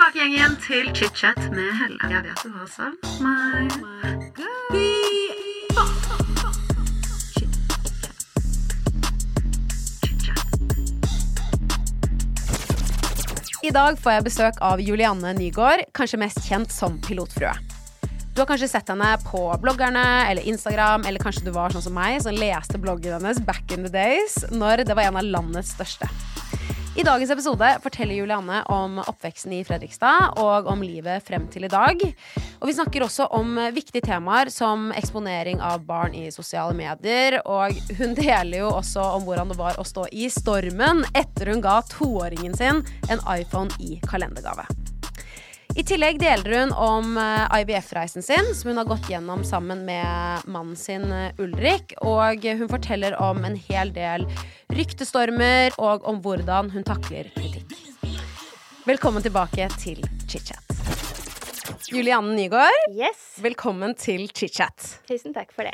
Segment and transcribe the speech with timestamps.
[0.00, 1.98] tilbake igjen, igjen til chit-chat med Helle.
[2.08, 3.68] Jeg vet du har savn meg.
[13.60, 17.52] I dag får jeg besøk av Julianne Nygaard, kanskje mest kjent som Pilotfrue.
[18.32, 21.92] Du har kanskje sett henne på bloggerne eller Instagram, eller kanskje du var sånn som
[21.98, 25.76] meg, som leste bloggen hennes back in the days, når det var en av landets
[25.76, 26.08] største.
[26.96, 31.70] I dagens episode forteller Julianne om oppveksten i Fredrikstad og om livet frem til i
[31.70, 32.02] dag.
[32.58, 37.38] Og vi snakker også om viktige temaer som eksponering av barn i sosiale medier.
[37.46, 41.62] Og hun deler jo også om hvordan det var å stå i stormen etter hun
[41.62, 44.66] ga toåringen sin en iPhone i kalendergave.
[45.80, 50.42] I tillegg deler hun om eh, IVF-reisen sin, som hun har gått gjennom sammen med
[50.44, 51.94] mannen sin eh, Ulrik.
[52.04, 54.26] Og hun forteller om en hel del
[54.76, 57.72] ryktestormer, og om hvordan hun takler kritikk.
[58.84, 60.76] Velkommen tilbake til chit-chat.
[61.88, 63.38] Julianne Nygaard, Yes.
[63.40, 64.98] velkommen til chit-chat.
[65.08, 65.72] Tusen takk for det.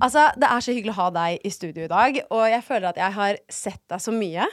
[0.00, 2.94] Altså, Det er så hyggelig å ha deg i studio i dag, og jeg føler
[2.94, 4.48] at jeg har sett deg så mye.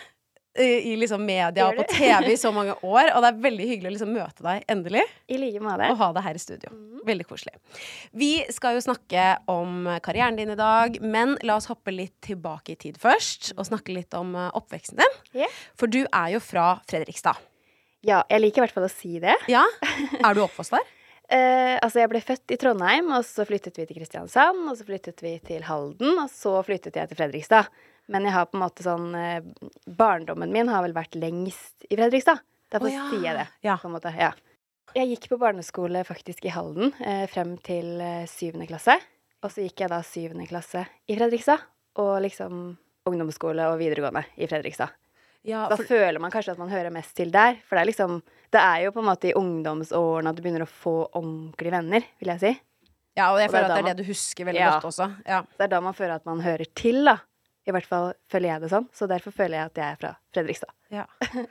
[0.60, 1.86] I liksom media og på?
[1.94, 5.06] TV i så mange år, og det er veldig hyggelig å liksom møte deg endelig.
[5.32, 5.88] I like måte.
[5.94, 6.74] Og ha deg her i studio.
[6.76, 7.04] Mhm.
[7.08, 7.56] Veldig koselig.
[8.14, 12.76] Vi skal jo snakke om karrieren din i dag, men la oss hoppe litt tilbake
[12.76, 13.54] i tid først.
[13.56, 15.16] Og snakke litt om eh, oppveksten din.
[15.34, 15.62] Yeah.
[15.80, 17.40] For du er jo fra Fredrikstad.
[18.06, 19.34] Ja, jeg liker i hvert fall å si det.
[19.50, 19.64] Ja?
[20.26, 20.86] Er du oppvokst der?
[21.32, 24.84] Uh, altså, jeg ble født i Trondheim, og så flyttet vi til Kristiansand, og så
[24.84, 27.70] flyttet vi til Halden, og så flyttet jeg til Fredrikstad.
[28.12, 29.42] Men jeg har på en måte sånn eh,
[29.88, 32.42] Barndommen min har vel vært lengst i Fredrikstad.
[32.72, 33.08] Derfor oh, ja.
[33.12, 33.48] sier jeg det.
[33.68, 33.78] Ja.
[33.82, 34.32] På en måte, ja.
[34.96, 38.98] Jeg gikk på barneskole faktisk i Halden eh, frem til eh, syvende klasse.
[39.42, 41.64] Og så gikk jeg da syvende klasse i Fredrikstad,
[42.04, 42.76] og liksom
[43.10, 44.92] ungdomsskole og videregående i Fredrikstad.
[45.48, 47.56] Ja, Da føler man kanskje at man hører mest til der.
[47.66, 48.20] For det er liksom
[48.54, 52.04] Det er jo på en måte i ungdomsårene at du begynner å få ordentlige venner,
[52.20, 52.52] vil jeg si.
[53.18, 54.70] ja, og jeg og er føler at det er man- det du husker veldig Ja.
[54.76, 55.08] godt også.
[55.26, 55.42] Ja.
[55.42, 57.18] Det er da man føler at man hører til, da.
[57.68, 58.88] I hvert fall føler jeg det sånn.
[58.96, 60.74] Så derfor føler jeg at jeg er fra Fredrikstad.
[60.92, 61.06] Ja.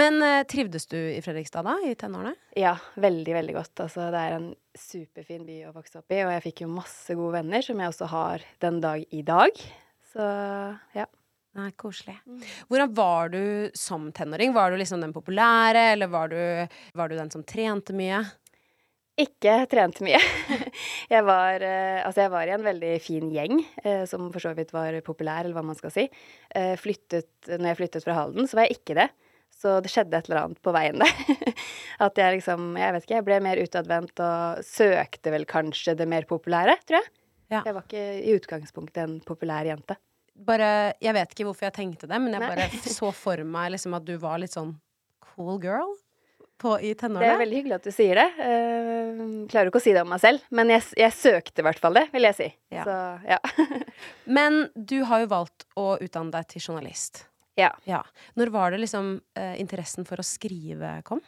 [0.00, 2.32] Men eh, trivdes du i Fredrikstad da, i tenårene?
[2.56, 3.74] Ja, veldig, veldig godt.
[3.84, 4.48] Altså, det er en
[4.78, 7.92] superfin by å vokse opp i, og jeg fikk jo masse gode venner, som jeg
[7.92, 9.62] også har den dag i dag.
[10.12, 10.24] Så
[10.96, 11.08] ja.
[11.58, 12.14] Nei, koselig.
[12.28, 12.42] Mm.
[12.68, 14.52] Hvordan var du som tenåring?
[14.54, 16.38] Var du liksom den populære, eller var du,
[16.94, 18.20] var du den som trente mye?
[19.18, 20.18] Ikke trent mye.
[21.14, 24.52] jeg, var, eh, altså jeg var i en veldig fin gjeng, eh, som for så
[24.54, 26.04] vidt var populær, eller hva man skal si.
[26.54, 29.08] Eh, flyttet, når jeg flyttet fra Halden, så var jeg ikke det.
[29.58, 31.54] Så det skjedde et eller annet på veien der.
[32.06, 36.06] At jeg liksom, jeg vet ikke, jeg ble mer utadvendt og søkte vel kanskje det
[36.10, 37.10] mer populære, tror jeg.
[37.48, 37.62] Ja.
[37.64, 39.96] Jeg var ikke i utgangspunktet en populær jente.
[40.36, 42.50] bare, Jeg vet ikke hvorfor jeg tenkte det, men jeg Nei.
[42.52, 44.76] bare så for meg liksom at du var litt sånn
[45.32, 45.96] cool girl
[46.60, 48.26] på, i Det er veldig hyggelig at du sier det.
[48.38, 51.82] Uh, klarer ikke å si det om meg selv, men jeg, jeg søkte i hvert
[51.82, 52.50] fall det, vil jeg si.
[52.74, 52.84] Ja.
[52.88, 52.98] Så
[53.28, 53.40] ja.
[54.38, 57.24] Men du har jo valgt å utdanne deg til journalist.
[57.58, 57.72] ja.
[57.88, 58.04] Ja.
[58.38, 61.22] Når var det liksom uh, interessen for å skrive kom?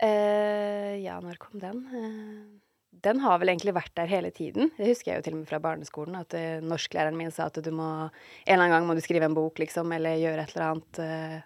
[0.00, 1.86] Uh, ja, når kom den?
[1.92, 2.60] Uh
[3.04, 4.70] den har vel egentlig vært der hele tiden.
[4.76, 6.18] Det husker jeg jo til og med fra barneskolen.
[6.20, 8.10] At uh, norsklæreren min sa at du må En
[8.46, 11.00] eller annen gang må du skrive en bok, liksom, eller gjøre et eller annet.
[11.00, 11.36] Uh,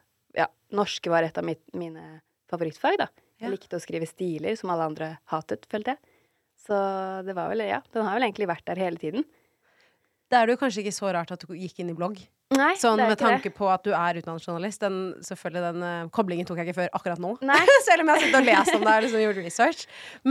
[0.41, 2.05] ja, norsk var et av mitt, mine
[2.51, 3.09] favorittfag, da.
[3.39, 3.47] Ja.
[3.47, 6.15] Jeg likte å skrive stiler som alle andre hatet, følte jeg.
[6.65, 6.77] Så
[7.27, 9.27] det var vel Ja, den har vel egentlig vært der hele tiden.
[10.31, 12.23] Det er det jo kanskje ikke så rart at du gikk inn i blogg.
[12.55, 13.25] Nei, Sånn med ikke det.
[13.25, 14.83] tanke på at du er utdannet journalist.
[14.83, 17.33] Den, selvfølgelig den uh, koblingen tok jeg ikke før akkurat nå.
[17.89, 19.83] Selv om jeg har sittet og lest om det og liksom gjort research.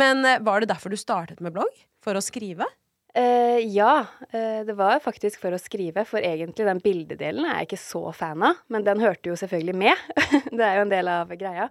[0.04, 1.84] Men uh, var det derfor du startet med blogg?
[2.06, 2.68] For å skrive?
[3.14, 7.72] Uh, ja, uh, det var faktisk for å skrive, for egentlig den bildedelen er jeg
[7.72, 10.08] ikke så fan av, men den hørte jo selvfølgelig med.
[10.58, 11.70] det er jo en del av greia.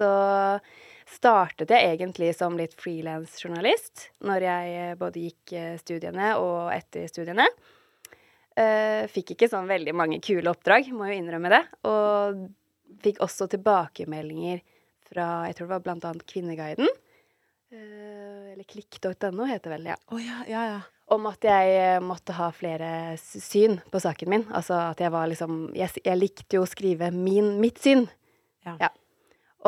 [0.00, 0.08] Så
[1.10, 7.08] startet jeg egentlig som litt frilansjournalist når jeg eh, både gikk eh, studiene og etter
[7.10, 7.46] studiene.
[8.56, 11.62] Eh, fikk ikke sånn veldig mange kule oppdrag, må jo innrømme det.
[11.90, 12.46] Og
[13.04, 14.62] fikk også tilbakemeldinger
[15.10, 16.90] fra jeg tror det var annet Kvinneguiden.
[17.70, 20.80] Eller klikk.no heter det vel, ja Oh, ja, ja, ja.
[21.14, 22.88] om at jeg måtte ha flere
[23.22, 24.46] syn på saken min.
[24.50, 28.08] Altså at jeg var liksom Jeg, jeg likte jo å skrive min, mitt syn.
[28.66, 28.74] Ja.
[28.82, 28.90] Ja.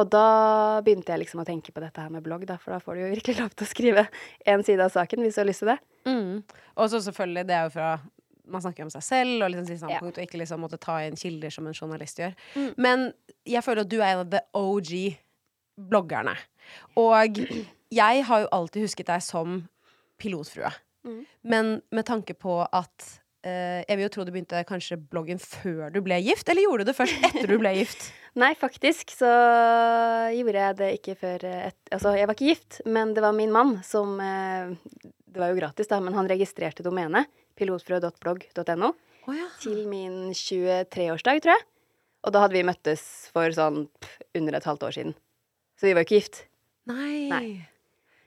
[0.00, 2.80] Og da begynte jeg liksom å tenke på dette her med blogg, da, for da
[2.80, 4.06] får du jo virkelig lov til å skrive
[4.48, 5.78] én side av saken hvis du har lyst til det.
[6.08, 6.42] Mm.
[6.80, 7.90] Og så selvfølgelig, det er jo fra
[8.52, 10.00] man snakker om seg selv og liksom Ja.
[10.02, 12.34] og ikke liksom måtte ta inn kilder som en journalist gjør.
[12.56, 12.74] Mm.
[12.76, 13.12] Men
[13.46, 15.18] jeg føler at du er en av the OG
[15.78, 16.36] bloggerne.
[16.96, 17.38] Og
[17.92, 19.68] jeg har jo alltid husket deg som
[20.18, 20.72] pilotfrue.
[21.04, 21.26] Mm.
[21.42, 25.98] Men med tanke på at Jeg vil jo tro du begynte kanskje bloggen før du
[26.04, 28.04] ble gift, eller gjorde du det først etter du ble gift?
[28.42, 29.30] Nei, faktisk så
[30.32, 33.34] gjorde jeg det ikke før eh, et, Altså, jeg var ikke gift, men det var
[33.36, 34.70] min mann som eh,
[35.26, 37.28] Det var jo gratis, da, men han registrerte domenet
[37.58, 38.92] pilotfrø.blogg.no
[39.22, 39.46] Oh, ja.
[39.62, 41.66] til min 23-årsdag, tror jeg.
[42.26, 43.02] Og da hadde vi møttes
[43.34, 43.84] for sånn
[44.34, 45.12] under et halvt år siden.
[45.78, 46.40] Så vi var jo ikke gift.
[46.90, 47.28] Nei.
[47.30, 47.46] Nei.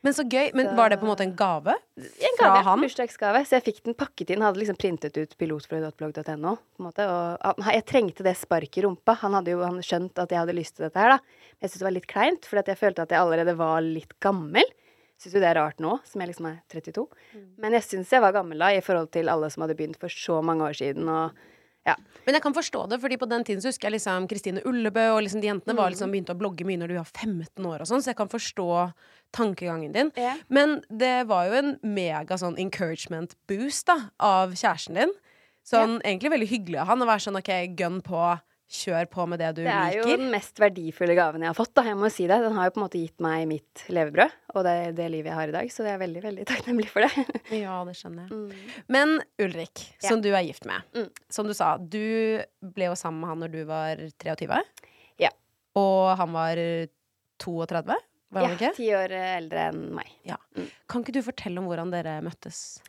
[0.06, 0.52] Men så gøy.
[0.54, 1.74] Men var det på en måte en gave?
[1.98, 2.76] En gave, ja.
[2.78, 3.42] bursdagsgave.
[3.48, 4.44] Så jeg fikk den pakket inn.
[4.46, 5.34] Hadde liksom printet ut
[6.86, 9.18] måte, Og jeg trengte det sparket i rumpa.
[9.24, 11.42] Han hadde jo han skjønt at jeg hadde lyst til dette her, da.
[11.58, 14.70] Jeg syntes det var litt kleint, for jeg følte at jeg allerede var litt gammel.
[15.16, 17.06] Syns jo det er rart nå, som jeg liksom er 32.
[17.64, 20.12] Men jeg syns jeg var gammel da, i forhold til alle som hadde begynt for
[20.12, 21.08] så mange år siden.
[21.10, 21.46] Og
[21.86, 21.96] ja.
[22.26, 25.04] Men jeg kan forstå det, fordi på den tiden så husker jeg liksom Kristine Ullebø
[25.14, 27.84] og liksom de jentene var liksom begynte å blogge mye når du var 15 år
[27.84, 28.70] og sånn, så jeg kan forstå
[29.36, 30.10] tankegangen din.
[30.18, 30.42] Yeah.
[30.50, 35.14] Men det var jo en mega sånn encouragement boost da, av kjæresten din.
[35.66, 38.22] Sånn egentlig veldig hyggelig av han å være sånn OK, gun på,
[38.72, 39.92] kjør på med det du liker.
[39.92, 41.84] Det er jo den mest verdifulle gaven jeg har fått, da.
[41.86, 42.40] Jeg må si det.
[42.42, 45.38] Den har jo på en måte gitt meg mitt levebrød, og det det livet jeg
[45.38, 45.70] har i dag.
[45.74, 47.28] Så jeg er veldig, veldig takknemlig for det.
[47.60, 48.64] Ja, det skjønner jeg.
[48.92, 50.10] Men Ulrik, Ja.
[50.10, 50.82] som du er gift med.
[50.98, 51.12] Mm.
[51.30, 52.42] Som du sa, du
[52.76, 54.60] ble jo sammen med han når du var 23.
[55.22, 55.30] Ja.
[55.78, 56.58] Og han var
[57.40, 57.96] 32,
[58.34, 58.74] var han Ja, ikke?
[58.76, 60.10] ti år eldre enn meg.
[60.90, 62.80] Kan ikke du fortelle om hvordan dere møttes?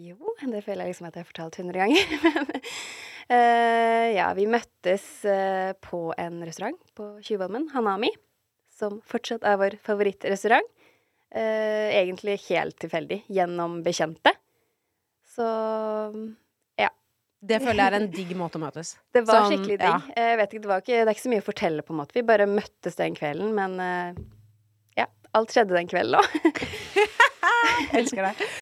[0.00, 2.00] Jo, det føler jeg liksom at jeg har fortalt hundre ganger.
[2.24, 2.48] Men
[3.32, 8.10] eh, ja, vi møttes uh, på en restaurant på Tjuvholmen, Hanami,
[8.72, 10.68] som fortsatt er vår favorittrestaurant.
[11.32, 14.34] Uh, egentlig helt tilfeldig, gjennom bekjente.
[15.32, 15.46] Så
[16.78, 16.90] ja.
[17.40, 18.94] Det føler jeg er en digg måte å møtes.
[19.16, 20.12] det var Sånn, skikkelig digg.
[20.12, 20.36] ja.
[20.36, 22.18] Ikke, det, var ikke, det er ikke så mye å fortelle, på en måte.
[22.18, 23.80] Vi bare møttes den kvelden, men
[24.98, 25.08] ja.
[25.32, 26.60] Alt skjedde den kvelden òg.
[27.96, 28.61] Elsker deg.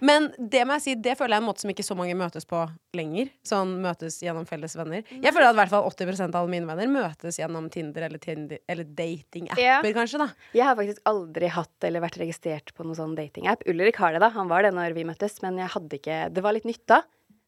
[0.00, 2.16] Men det må jeg si, det føler jeg er en måte som ikke så mange
[2.18, 2.60] møtes på
[2.96, 3.32] lenger.
[3.46, 5.02] Sånn møtes gjennom felles venner.
[5.10, 8.22] Jeg føler at i hvert fall 80% av alle mine venner møtes gjennom Tinder eller,
[8.22, 9.90] Tinder, eller datingapper, yeah.
[9.96, 10.28] kanskje, da.
[10.56, 13.66] Jeg har faktisk aldri hatt eller vært registrert på noen sånn datingapp.
[13.70, 14.32] Ulrik har det, da.
[14.36, 17.02] Han var det når vi møttes, men jeg hadde ikke Det var litt nytt da,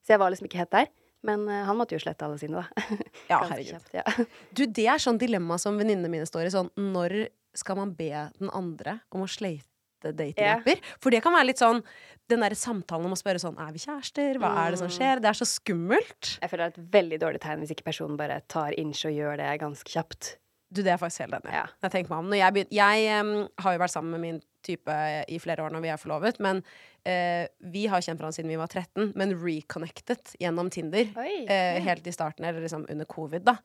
[0.04, 0.92] så jeg var liksom ikke helt der.
[1.24, 2.88] Men eh, han måtte jo slette alle sine, da.
[3.32, 3.78] Ja, herregud.
[3.78, 4.26] kjapt, ja.
[4.52, 6.52] Du, det er sånn dilemma som venninnene mine står i.
[6.52, 9.73] Sånn, når skal man be den andre om å slate
[10.12, 10.82] datingapper?
[11.00, 11.80] For det kan være litt sånn
[12.30, 14.38] Den derre samtalen om å spørre sånn Er vi kjærester?
[14.42, 15.20] Hva er det som skjer?
[15.24, 16.36] Det er så skummelt.
[16.40, 19.14] Jeg føler det er et veldig dårlig tegn hvis ikke personen bare tar inch og
[19.16, 20.36] gjør det ganske kjapt.
[20.74, 21.52] Du, det er faktisk helt enig.
[21.54, 21.68] Ja.
[21.84, 22.34] Jeg tenker meg om.
[22.34, 24.96] Jeg, begynner, jeg um, har jo vært sammen med min type
[25.30, 27.44] i flere år når vi er forlovet, men uh,
[27.74, 31.12] vi har kjent hverandre siden vi var 13, men reconnected gjennom Tinder.
[31.14, 33.58] Eh, helt i starten, eller liksom under covid, da.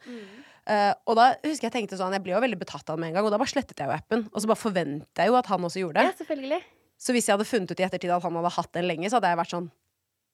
[0.67, 3.09] Eh, og da husker jeg tenkte sånn Jeg ble jo veldig betatt av det med
[3.09, 4.27] en gang, og da bare slettet jeg jo appen.
[4.33, 6.03] Og så bare forventet jeg jo at han også gjorde det.
[6.11, 6.61] Ja, selvfølgelig.
[6.99, 9.17] Så hvis jeg hadde funnet ut i ettertid at han hadde hatt den lenge, så
[9.19, 9.69] hadde jeg vært sånn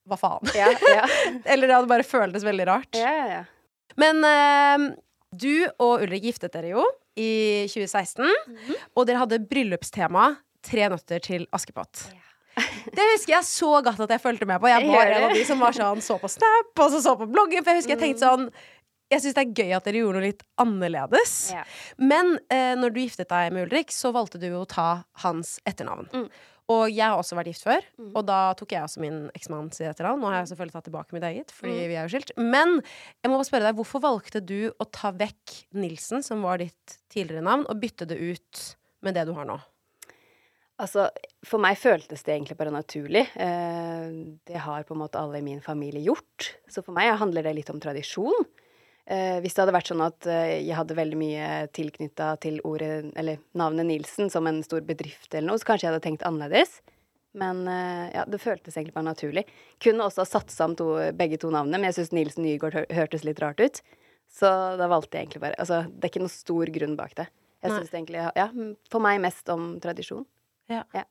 [0.10, 0.52] Hva faen?
[0.58, 1.06] Ja, ja.
[1.52, 2.96] Eller det hadde bare føltes veldig rart.
[2.98, 3.44] ja, ja.
[3.98, 4.96] Men uh,
[5.32, 6.84] du og Ulrik giftet dere jo
[7.16, 8.76] i 2016, Mhm.
[8.98, 12.08] og dere hadde bryllupstema Tre nøtter til Askepott.
[12.10, 12.22] Ja.
[12.96, 14.68] Det husker jeg så godt at jeg fulgte med på.
[14.72, 17.28] Jeg var en av de som var sånn, så på Snap, og så så på
[17.30, 17.62] bloggen.
[17.64, 18.06] For jeg husker jeg Mm.
[18.08, 18.46] tenkte sånn
[19.14, 21.36] Jeg syns det er gøy at dere gjorde noe litt annerledes.
[21.54, 21.62] Ja.
[22.02, 26.08] Men eh, når du giftet deg med Ulrik, så valgte du å ta hans etternavn.
[26.14, 26.28] Mm.
[26.74, 27.84] Og jeg har også vært gift før,
[28.18, 30.18] og da tok jeg også min eksmann sitt etternavn.
[30.24, 31.88] Nå har jeg selvfølgelig tatt tilbake mitt eget, fordi Mm.
[31.92, 32.32] vi er jo skilt.
[32.42, 36.58] Men jeg må bare spørre deg, hvorfor valgte du å ta vekk Nilsen, som var
[36.58, 38.64] ditt tidligere navn, og bytte det ut
[39.06, 39.60] med det du har nå?
[40.82, 41.06] Altså,
[41.46, 43.28] for meg føltes det egentlig bare naturlig.
[43.40, 44.10] Eh,
[44.50, 46.50] det har på en måte alle i min familie gjort.
[46.68, 48.34] Så for meg handler det litt om tradisjon.
[49.06, 51.48] Eh, hvis det hadde vært sånn at eh, jeg hadde veldig mye
[51.78, 55.94] tilknytta til ordet, eller navnet Nilsen som en stor bedrift eller noe, så kanskje jeg
[55.94, 56.80] hadde tenkt annerledes.
[57.38, 59.46] Men eh, ja, det føltes egentlig bare naturlig.
[59.84, 62.88] Kunne også ha satt om to, begge to navnene, men jeg syns Nilsen Nygaard hør,
[62.98, 63.82] hørtes litt rart ut.
[64.32, 67.28] Så da valgte jeg egentlig bare Altså, det er ikke noe stor grunn bak det.
[67.62, 68.48] Jeg syns egentlig Ja,
[68.90, 70.26] for meg mest om tradisjon.
[70.72, 70.82] Ja.
[70.98, 71.06] Ja.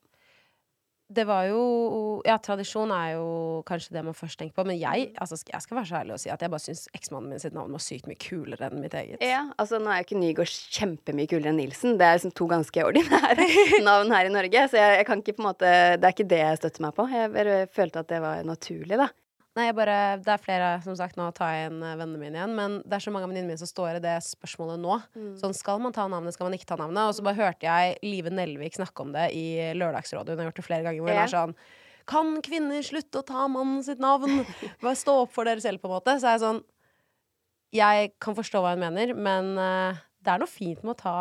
[1.07, 3.25] Det var jo Ja, tradisjon er jo
[3.67, 6.21] kanskje det man først tenker på, men jeg, altså, jeg skal være så ærlig og
[6.23, 8.95] si at jeg bare syns eksmannen min sitt navn var sykt mye kulere enn mitt
[8.97, 9.21] eget.
[9.21, 11.99] Ja, altså nå er jo ikke Nygaard kjempemye kulere enn Nilsen.
[11.99, 13.49] Det er liksom to ganske ordinære
[13.89, 16.29] navn her i Norge, så jeg, jeg kan ikke på en måte Det er ikke
[16.33, 17.07] det jeg støtter meg på.
[17.13, 19.11] Jeg følte at det var naturlig, da.
[19.55, 22.35] Nei, jeg bare, det er flere, som sagt, nå tar jeg inn eh, vennene mine
[22.35, 24.97] igjen, men det er så mange av venninnene mine som står i det spørsmålet nå.
[25.39, 27.07] Sånn, skal man ta navnet, skal man ikke ta navnet?
[27.07, 29.45] Og så bare hørte jeg Live Nelvik snakke om det i
[29.79, 31.29] Lørdagsrådet, hun har gjort det flere ganger, hvor hun yeah.
[31.29, 31.55] er sånn
[32.11, 34.43] Kan kvinner slutte å ta mannen sitt navn?
[34.83, 36.17] Bare stå opp for dere selv, på en måte.
[36.19, 36.61] Så er jeg sånn
[37.79, 41.17] Jeg kan forstå hva hun mener, men eh, det er noe fint med å ta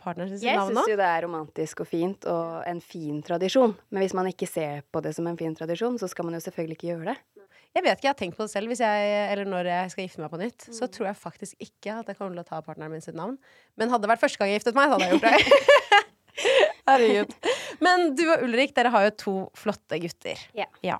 [0.00, 3.20] partneren sin sitt Jeg navn syns jo det er romantisk og fint og en fin
[3.26, 3.76] tradisjon.
[3.90, 6.44] Men hvis man ikke ser på det som en fin tradisjon, så skal man jo
[6.48, 7.35] selvfølgelig ikke gjøre det.
[7.74, 8.68] Jeg vet ikke, jeg har tenkt på det selv.
[8.68, 10.74] Hvis jeg, eller når jeg skal gifte meg på nytt, Mm.
[10.78, 13.38] så tror jeg faktisk ikke at jeg kommer til å ta partneren min sitt navn.
[13.76, 16.06] Men hadde det vært første gang jeg giftet meg, så hadde jeg gjort det.
[16.86, 17.32] Herregud.
[17.82, 20.38] Men du og Ulrik, dere har jo to flotte gutter.
[20.84, 20.98] Ja.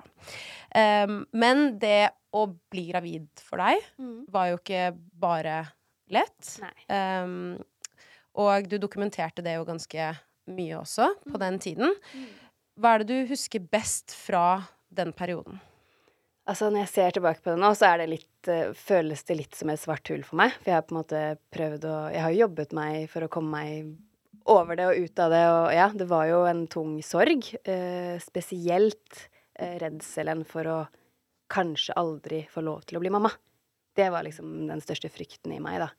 [0.75, 4.25] Um, men det å bli gravid for deg Mm.
[4.29, 5.61] var jo ikke bare
[6.11, 6.59] lett.
[6.91, 7.63] Um,
[8.35, 10.11] og du dokumenterte det jo ganske
[10.49, 11.33] mye også Mm.
[11.33, 11.95] på den tiden.
[12.79, 15.61] Hva er det du husker best fra den perioden?
[16.47, 19.57] Altså, når jeg ser tilbake på det nå, så det litt, eh, føles det litt
[19.59, 20.53] som et svart hull for meg.
[20.61, 23.31] For jeg har på en måte prøvd å Jeg har jo jobbet meg for å
[23.33, 23.97] komme meg
[24.47, 27.49] over det og ut av det, og ja, det var jo en tung sorg.
[27.67, 29.27] Eh, spesielt
[29.59, 30.79] eh, redselen for å
[31.51, 33.33] kanskje aldri få lov til å bli mamma.
[33.97, 35.91] Det var liksom den største frykten i meg, da.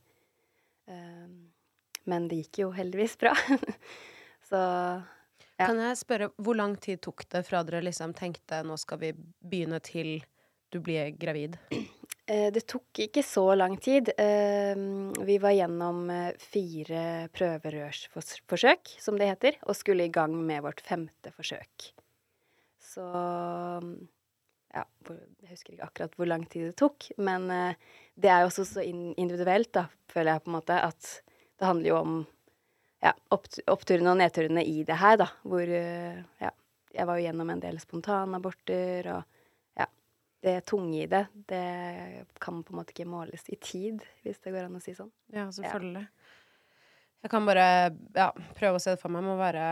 [0.88, 1.28] Eh,
[2.08, 3.36] men det gikk jo heldigvis bra.
[4.50, 4.64] så
[5.58, 5.72] Ja.
[5.72, 9.08] Kan jeg spørre, hvor lang tid tok det fra dere liksom tenkte nå skal vi
[9.42, 10.20] begynne til
[10.70, 11.58] du blir gravid?
[12.28, 14.10] Eh, Det tok ikke så lang tid.
[14.18, 14.76] Eh,
[15.26, 20.82] Vi var gjennom eh, fire prøverørsforsøk, som det heter, og skulle i gang med vårt
[20.84, 21.92] femte forsøk.
[22.84, 23.06] Så
[24.74, 27.48] ja, jeg husker ikke akkurat hvor lang tid det tok, men
[28.16, 31.10] det er jo også så individuelt, da, føler jeg på en måte, at
[31.58, 32.16] det handler jo om
[33.04, 36.52] ja, oppturene og nedturene i det her, da, hvor ja,
[36.94, 39.37] jeg var jo gjennom en del spontanaborter og
[40.46, 41.64] det tunge i det, det
[42.44, 45.12] kan på en måte ikke måles i tid, hvis det går an å si sånn.
[45.34, 46.06] Ja, selvfølgelig.
[47.26, 47.68] Jeg kan bare
[48.16, 49.26] ja, prøve å se det for meg.
[49.26, 49.64] Må være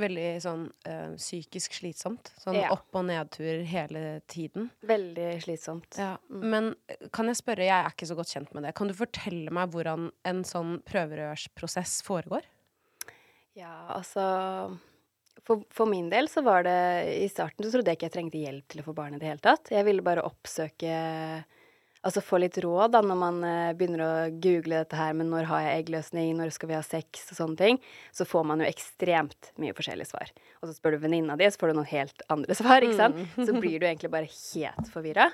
[0.00, 2.30] veldig sånn øh, psykisk slitsomt.
[2.40, 2.70] Sånn Ja.
[2.72, 4.70] opp- og nedtur hele tiden.
[4.88, 5.98] Veldig slitsomt.
[6.00, 6.14] Ja.
[6.30, 6.46] Mm.
[6.54, 6.70] Men
[7.12, 8.72] kan jeg spørre, jeg er ikke så godt kjent med det.
[8.78, 12.46] Kan du fortelle meg hvordan en sånn prøverørsprosess foregår?
[13.58, 14.78] Ja, altså
[15.46, 16.76] for, for min del så var det
[17.18, 19.30] I starten så trodde jeg ikke jeg trengte hjelp til å få barn i det
[19.30, 19.72] hele tatt.
[19.74, 20.92] Jeg ville bare oppsøke
[22.02, 25.46] Altså få litt råd da når man eh, begynner å google dette her med når
[25.46, 27.78] har jeg eggløsning, når skal vi ha sex og sånne ting.
[28.10, 30.32] Så får man jo ekstremt mye forskjellige svar.
[30.58, 33.20] Og så spør du venninna di, så får du noen helt andre svar, ikke sant.
[33.38, 35.28] Så blir du egentlig bare helt forvirra.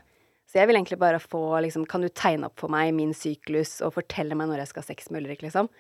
[0.49, 3.79] Så jeg vil egentlig bare få liksom Kan du tegne opp for meg min syklus
[3.85, 5.73] og fortelle meg når jeg skal ha sex med Ulrik, liksom?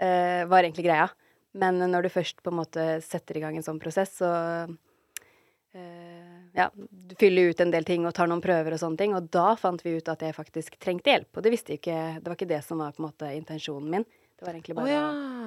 [0.00, 1.10] Uh, var egentlig greia.
[1.54, 4.30] Men når du først på en måte setter i gang en sånn prosess, så
[4.66, 9.14] uh, Ja, du fyller ut en del ting og tar noen prøver og sånne ting,
[9.14, 11.30] og da fant vi ut at jeg faktisk trengte hjelp.
[11.36, 14.06] Og det visste ikke Det var ikke det som var på en måte intensjonen min.
[14.34, 15.04] Det var egentlig Å oh, ja.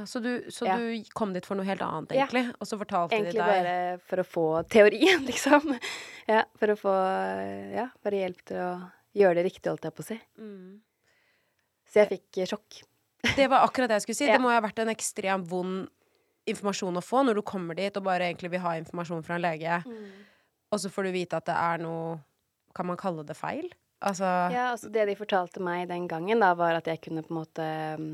[0.07, 0.77] Så, du, så Ja.
[0.79, 2.25] du kom dit for noe helt annet, Ja.
[2.25, 2.55] egentlig?
[2.59, 5.75] Og så fortalte de Egentlig deg bare for å få teorien, liksom.
[6.27, 6.93] Ja, for å få
[7.75, 8.69] Ja, bare hjelp til å
[9.17, 10.19] gjøre det riktig, holdt jeg på å si.
[10.39, 10.79] mm.
[11.87, 12.81] Så jeg fikk sjokk.
[13.37, 14.25] Det var akkurat det jeg skulle si.
[14.29, 14.35] Ja.
[14.35, 15.87] Det må ha vært en ekstremt vond
[16.48, 19.44] informasjon å få når du kommer dit og bare egentlig vil ha informasjon fra en
[19.44, 19.82] lege,
[20.72, 22.18] og så får du vite at det er noe
[22.75, 23.70] Kan man kalle det feil?
[24.06, 27.34] Altså Ja, altså det de fortalte meg den gangen, da, var at jeg kunne på
[27.34, 27.66] en måte
[27.98, 28.12] mm,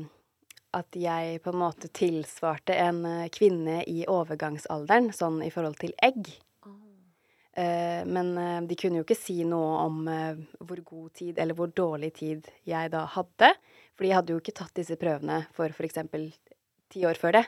[0.78, 5.92] At jeg på en måte tilsvarte en eh, kvinne i overgangsalderen, sånn i forhold til
[6.02, 6.32] egg.
[7.54, 10.00] Eh, men eh, de kunne jo ikke si noe om
[10.58, 13.52] hvor god tid eller hvor dårlig tid jeg da hadde.
[13.94, 16.00] For de hadde jo ikke tatt disse prøvene for f.eks.
[16.90, 17.44] ti år før det.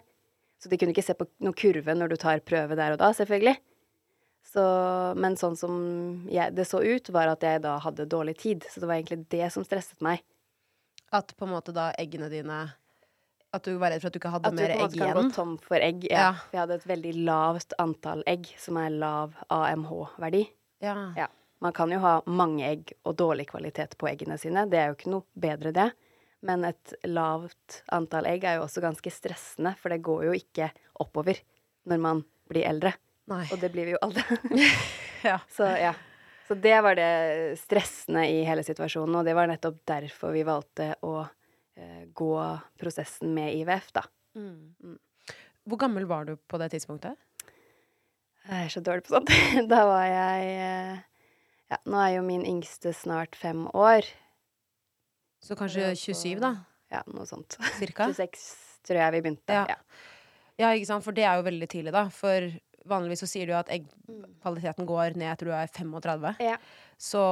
[0.62, 3.10] Så de kunne ikke se på noen kurve når du tar prøve der og da,
[3.16, 3.56] selvfølgelig.
[4.46, 4.62] Så,
[5.18, 5.76] men sånn som
[6.30, 8.64] jeg, det så ut, var at jeg da hadde dårlig tid.
[8.70, 10.22] Så det var egentlig det som stresset meg.
[11.14, 12.64] At på en måte da eggene dine
[13.54, 14.96] At du var redd for at du ikke hadde At du mer på en egg
[14.96, 16.06] måte kan gå tom for egg.
[16.10, 16.22] Ja.
[16.22, 16.30] Ja.
[16.46, 20.46] For jeg hadde et veldig lavt antall egg, som er lav AMH-verdi.
[20.84, 20.96] Ja.
[21.18, 21.28] Ja.
[21.64, 24.66] Man kan jo ha mange egg og dårlig kvalitet på eggene sine.
[24.70, 25.88] Det er jo ikke noe bedre, det.
[26.46, 30.70] Men et lavt antall egg er jo også ganske stressende, for det går jo ikke
[31.02, 31.40] oppover
[31.90, 32.92] når man blir eldre.
[33.30, 33.42] Nei.
[33.50, 34.26] Og det blir vi jo alle.
[35.24, 35.40] Ja.
[35.50, 35.94] Så ja.
[36.46, 40.92] Så det var det stressende i hele situasjonen, og det var nettopp derfor vi valgte
[41.02, 42.34] å eh, gå
[42.78, 44.04] prosessen med IVF, da.
[44.38, 44.94] Mm.
[45.66, 47.16] Hvor gammel var du på det tidspunktet?
[48.46, 49.32] Jeg er så dårlig på sånt.
[49.72, 51.02] Da var jeg eh,
[51.72, 54.06] Ja, nå er jo min yngste snart fem år.
[55.42, 56.52] Så kanskje 27, da?
[56.92, 57.58] Ja, noe sånt.
[57.78, 58.08] Cirka?
[58.16, 58.46] 26
[58.86, 59.64] tror jeg vi begynte.
[59.72, 59.76] Ja.
[60.60, 60.70] Ja.
[60.72, 61.04] Ikke sant?
[61.04, 62.06] For det er jo veldig tidlig, da.
[62.14, 62.46] For
[62.86, 66.36] vanligvis så sier du at eggkvaliteten går ned etter du er 35.
[66.46, 66.54] Ja.
[66.96, 67.22] Så,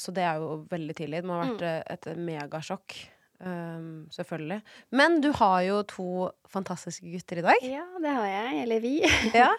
[0.00, 1.20] så det er jo veldig tidlig.
[1.22, 2.96] Det må ha vært eh, et megasjokk.
[3.38, 4.62] Um, selvfølgelig.
[4.98, 6.06] Men du har jo to
[6.50, 7.60] fantastiske gutter i dag.
[7.62, 8.64] ja, det har jeg.
[8.64, 8.96] Eller vi.
[9.44, 9.52] Ja.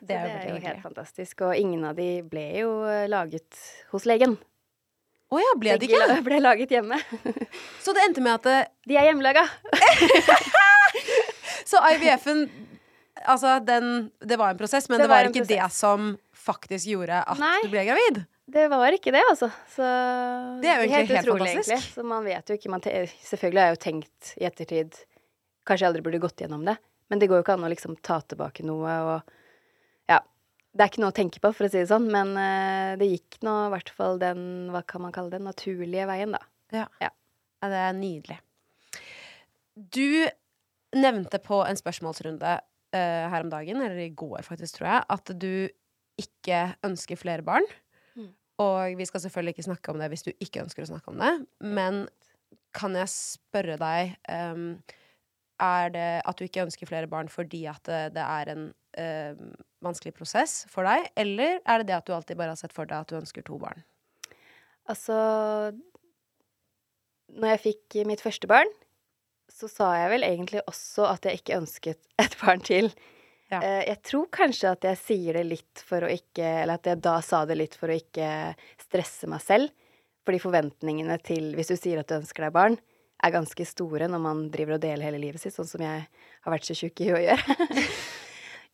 [0.00, 1.42] Det er det er jo helt fantastisk.
[1.44, 3.58] Og ingen av de ble jo eh, laget
[3.90, 4.38] hos legen.
[5.30, 6.00] Å ja, ble det ikke?
[6.10, 6.96] Begge ble laget hjemme.
[7.84, 8.56] Så det endte med at det,
[8.90, 9.44] De er hjemmelaga.
[11.70, 12.48] Så IVF-en
[13.28, 16.12] Altså, den Det var en prosess, men Det det, var, var ikke ikke det som
[16.40, 17.58] faktisk gjorde at Nei.
[17.62, 18.22] du ble gravid.
[18.50, 19.50] Det var ikke det, altså.
[19.74, 19.84] Så
[20.62, 21.74] Det er jo egentlig helt utrolig, fantastisk.
[21.74, 21.92] egentlig.
[21.94, 22.86] Så man vet jo ikke man
[23.28, 24.96] Selvfølgelig har jeg jo tenkt i ettertid
[25.68, 26.78] Kanskje jeg aldri burde gått gjennom det.
[27.12, 29.36] Men det går jo ikke an å liksom ta tilbake noe og.
[30.70, 33.08] Det er ikke noe å tenke på, for å si det sånn, men eh, det
[33.10, 36.42] gikk nå i hvert fall den, hva kan man kalle det, naturlige veien, da.
[36.74, 36.86] Ja.
[37.02, 37.10] Ja.
[37.60, 38.38] Ja, det er nydelig.
[39.74, 40.26] Du
[40.96, 45.34] nevnte på en spørsmålsrunde uh, her om dagen, eller i går faktisk, tror jeg, at
[45.42, 45.52] du
[46.20, 47.66] ikke ønsker flere barn.
[48.16, 48.30] Mm.
[48.64, 51.20] Og vi skal selvfølgelig ikke snakke om det hvis du ikke ønsker å snakke om
[51.20, 52.04] det, men
[52.76, 54.78] kan jeg spørre deg um,
[55.58, 59.52] Er det at du ikke ønsker flere barn fordi at det, det er en em,
[59.84, 62.88] vanskelig prosess for deg, eller er det det at du alltid bare har sett for
[62.90, 63.82] deg at du ønsker to barn?
[64.90, 65.14] Altså
[67.30, 68.70] Når jeg fikk mitt første barn,
[69.50, 72.90] så sa jeg vel egentlig også at jeg ikke ønsket et barn til.
[73.50, 73.60] Ja.
[73.62, 77.00] Eh, Jeg tror kanskje at jeg sier det litt for å ikke Eller at jeg
[77.02, 79.72] da sa det litt for å ikke stresse meg selv.
[80.26, 82.76] Fordi forventningene til Hvis du sier at du ønsker deg barn,
[83.20, 86.54] er ganske store når man driver og deler hele livet sitt, sånn som jeg har
[86.54, 87.56] vært så tjukk i å gjøre.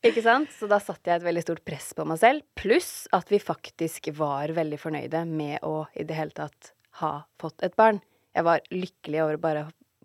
[0.04, 0.52] Ikke sant?
[0.52, 2.44] Så da satte jeg et veldig stort press på meg selv.
[2.58, 7.64] Pluss at vi faktisk var veldig fornøyde med å i det hele tatt ha fått
[7.66, 8.00] et barn.
[8.36, 9.64] Jeg var lykkelig over å bare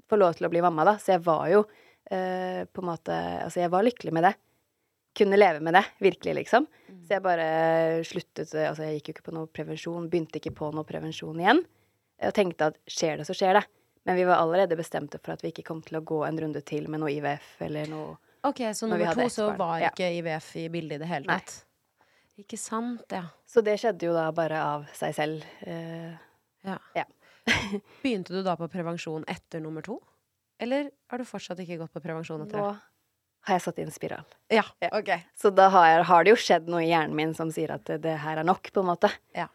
[0.09, 0.95] få lov til å bli mamma, da.
[0.99, 1.65] Så jeg var jo
[2.11, 4.33] eh, på en måte Altså, jeg var lykkelig med det.
[5.19, 6.67] Kunne leve med det, virkelig, liksom.
[7.03, 7.49] Så jeg bare
[8.07, 11.63] sluttet Altså, jeg gikk jo ikke på noe prevensjon, begynte ikke på noe prevensjon igjen.
[12.21, 13.65] Og tenkte at skjer det, så skjer det.
[14.07, 16.61] Men vi var allerede bestemte for at vi ikke kom til å gå en runde
[16.65, 18.15] til med noe IVF eller noe
[18.47, 19.91] Ok, så nummer to så var ja.
[19.91, 21.39] ikke IVF i bildet i det hele Nei.
[21.41, 21.59] tatt.
[22.41, 23.27] Ikke sant, ja.
[23.45, 25.43] Så det skjedde jo da bare av seg selv.
[25.61, 26.15] Uh,
[26.65, 26.77] ja.
[26.97, 27.05] Ja.
[28.03, 29.99] Begynte du da på prevensjon etter nummer to?
[30.61, 32.79] Eller har du fortsatt ikke gått på prevensjon etter nå det?
[33.47, 34.25] har jeg satt inn spiral.
[34.53, 34.89] Ja, Ja.
[34.93, 35.09] ok.
[35.37, 37.85] Så da har, jeg, har det jo skjedd noe i hjernen min som sier at
[37.89, 39.09] det, det her er nok, på en måte.
[39.37, 39.47] Ja.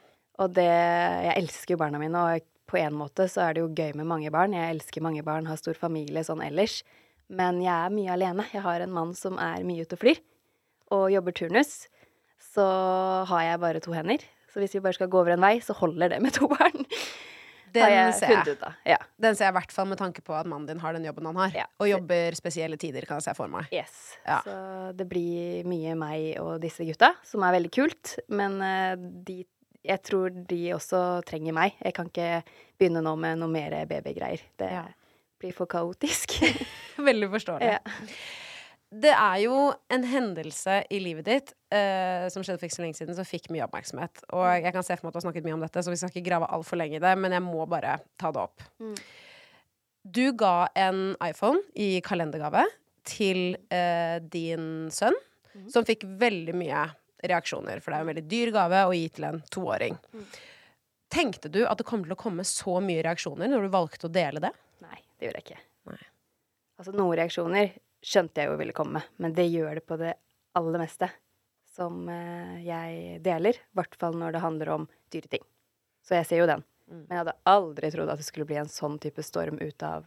[0.43, 3.71] Og det Jeg elsker jo barna mine, og på en måte så er det jo
[3.71, 4.57] gøy med mange barn.
[4.57, 6.83] Jeg elsker mange barn, har stor familie sånn ellers.
[7.29, 8.47] Men jeg er mye alene.
[8.53, 10.21] Jeg har en mann som er mye ute og flyr,
[10.95, 11.87] og jobber turnus.
[12.55, 12.65] Så
[13.31, 14.23] har jeg bare to hender.
[14.53, 16.87] Så hvis vi bare skal gå over en vei, så holder det med to barn.
[17.77, 18.57] Den jeg ser jeg.
[18.89, 18.97] Ja.
[19.21, 21.27] Den ser jeg i hvert fall med tanke på at mannen din har den jobben
[21.29, 21.57] han har.
[21.65, 21.67] Ja.
[21.83, 23.69] Og jobber spesielle tider, kan jeg se for meg.
[23.75, 24.15] Yes.
[24.25, 24.39] Ja.
[24.47, 24.55] Så
[24.97, 28.15] det blir mye meg og disse gutta, som er veldig kult.
[28.33, 28.95] Men eh,
[29.29, 29.43] de,
[29.87, 31.77] jeg tror de også trenger meg.
[31.83, 32.31] Jeg kan ikke
[32.79, 34.47] begynne nå med noe mer babygreier.
[34.57, 34.73] Det
[35.43, 36.39] blir for kaotisk.
[37.11, 37.71] Veldig forståelig.
[37.77, 38.11] ja.
[38.97, 39.55] Det er jo
[39.91, 43.49] en hendelse i livet ditt uh, som skjedde for ikke så lenge siden, som fikk
[43.53, 44.23] mye oppmerksomhet.
[44.31, 45.99] Og jeg kan se for meg at du har snakket mye om dette, så vi
[45.99, 48.63] skal ikke grave altfor lenge i det, men jeg må bare ta det opp.
[48.79, 48.95] Mm.
[50.17, 52.63] Du ga en iPhone i kalendergave
[53.11, 55.19] til uh, din sønn,
[55.57, 55.71] Mm.
[55.73, 56.83] som fikk veldig mye
[57.25, 59.95] reaksjoner, for det er jo en veldig dyr gave å gi til en toåring.
[60.13, 60.27] Mm.
[61.17, 64.13] Tenkte du at det kom til å komme så mye reaksjoner når du valgte å
[64.13, 64.51] dele det?
[64.85, 65.63] Nei, det gjorde jeg ikke.
[66.77, 67.73] Altså, noen reaksjoner
[68.05, 70.15] skjønte jeg jo ville komme, men det gjør det på det
[70.57, 71.11] aller meste.
[71.77, 73.53] som eh, jeg deler.
[73.53, 75.43] I hvert fall når det handler om dyre ting.
[76.01, 76.63] Så jeg ser jo den.
[76.89, 77.03] Mm.
[77.03, 80.07] Men jeg hadde aldri trodd at det skulle bli en sånn type storm ut av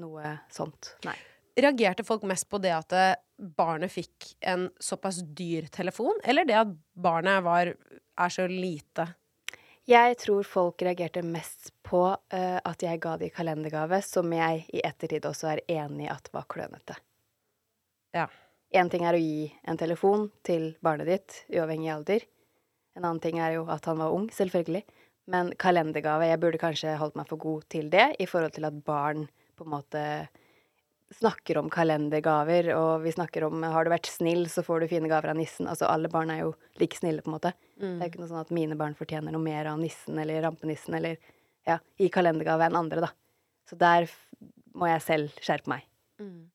[0.00, 0.94] noe sånt.
[1.04, 1.16] Nei.
[1.56, 6.56] Reagerte folk mest på det at eh, barnet fikk en såpass dyr telefon, eller det
[6.62, 9.08] at barnet var, er så lite?
[9.86, 14.82] Jeg tror folk reagerte mest på uh, at jeg ga de kalendergave, som jeg i
[14.82, 16.96] ettertid også er enig i at var klønete.
[18.16, 18.26] Ja.
[18.74, 22.26] Én ting er å gi en telefon til barnet ditt, uavhengig av alder.
[22.98, 24.82] En annen ting er jo at han var ung, selvfølgelig.
[25.30, 28.82] Men kalendergave Jeg burde kanskje holdt meg for god til det, i forhold til at
[28.86, 30.02] barn på en måte
[31.14, 35.08] snakker om kalendergaver, og vi snakker om 'har du vært snill, så får du fine
[35.08, 35.68] gaver av nissen'.
[35.68, 37.52] Altså alle barn er jo like snille, på en måte.
[37.78, 40.42] Det er jo ikke noe sånn at mine barn fortjener noe mer av nissen eller
[40.42, 41.16] rampenissen eller
[41.66, 43.10] ja, i kalendergave enn andre, da.
[43.68, 44.08] Så der
[44.74, 45.82] må jeg selv skjerpe meg.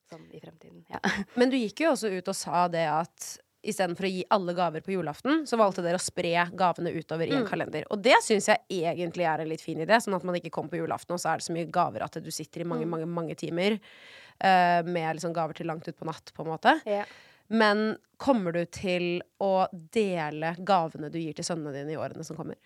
[0.10, 0.86] Sånn i fremtiden.
[0.90, 1.00] Ja.
[1.36, 4.82] Men du gikk jo også ut og sa det at istedenfor å gi alle gaver
[4.86, 7.86] på julaften, så valgte dere å spre gavene utover i en kalender.
[7.94, 10.74] Og det syns jeg egentlig er en litt fin idé, sånn at man ikke kommer
[10.74, 13.06] på julaften, og så er det så mye gaver at du sitter i mange, mange,
[13.06, 16.76] mange timer uh, med liksom gaver til langt utpå natt, på en måte.
[16.90, 17.06] Ja.
[17.52, 22.38] Men kommer du til å dele gavene du gir til sønnene dine i årene som
[22.40, 22.58] kommer?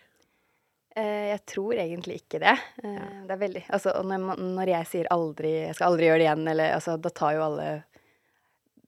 [0.96, 2.54] Eh, jeg tror egentlig ikke det.
[2.84, 6.28] Eh, Det er veldig Altså, når, når jeg sier aldri, jeg skal aldri gjøre det
[6.28, 7.66] igjen, eller altså, da tar jo alle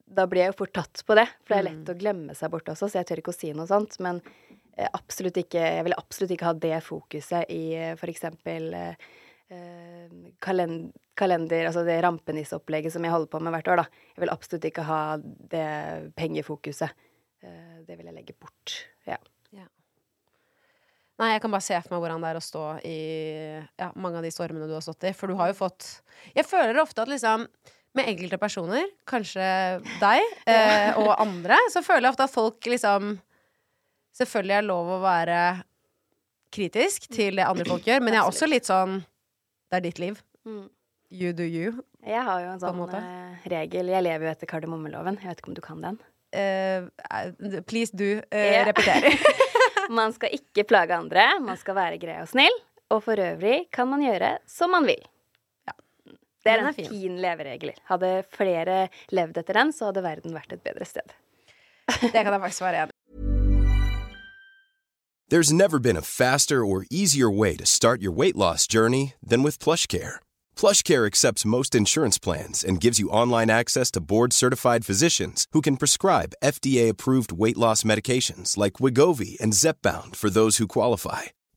[0.09, 2.51] Da blir jeg jo fort tatt på det, for det er lett å glemme seg
[2.53, 3.99] bort også, så jeg tør ikke å si noe sånt.
[4.03, 4.21] Men
[4.75, 7.99] eh, absolutt ikke Jeg vil absolutt ikke ha det fokuset i f.eks.
[8.01, 9.09] for eksempel eh,
[9.53, 14.05] eh, kalender, altså det rampenisseopplegget som jeg holder på med hvert år, da.
[14.15, 15.01] Jeg vil absolutt ikke ha
[15.53, 15.67] det
[16.17, 17.05] pengefokuset.
[17.45, 18.79] Eh, det vil jeg legge bort.
[19.07, 19.19] Ja.
[21.19, 22.99] Nei, jeg kan bare se for meg hvordan det er å stå i
[23.59, 25.11] ja, mange av de stormene du har stått i.
[25.11, 25.99] For du har jo fått
[26.31, 27.43] Jeg føler ofte at liksom
[27.99, 29.45] med enkelte personer, kanskje
[30.01, 33.17] deg eh, og andre, så føler jeg ofte at folk liksom
[34.19, 35.35] Selvfølgelig er lov å være
[36.51, 38.97] kritisk til det andre folk gjør, men jeg er også litt sånn
[39.69, 40.17] Det er ditt liv.
[40.49, 40.65] Mm.
[41.13, 41.77] You do you.
[42.03, 43.91] Jeg har jo en sånn en eh, regel.
[43.93, 45.21] Jeg lever jo etter kardemommeloven.
[45.21, 46.01] Jeg vet ikke om du kan den.
[46.35, 48.17] Uh, please do.
[48.33, 48.67] uh, yeah.
[48.67, 49.07] Repeter.
[49.97, 52.53] Man skal ikke plage andre, man skal være grei og snill,
[52.93, 55.01] og for øvrig kan man gjøre som man vil.
[56.45, 56.51] Ja.
[56.51, 56.89] Det er Den er en fin.
[56.89, 57.73] fin, leveregel.
[57.89, 61.11] Hadde flere levd etter den, så hadde verden vært et bedre sted.
[62.01, 62.93] det kan jeg faktisk være enig.
[65.29, 69.43] There's never been a faster or easier way to start your weight loss journey than
[69.43, 70.15] with PlushCare.
[70.55, 75.77] PlushCare accepts most insurance plans and gives you online access to board-certified physicians who can
[75.77, 81.23] prescribe FDA-approved weight loss medications like Wigovi and Zepbound for those who qualify.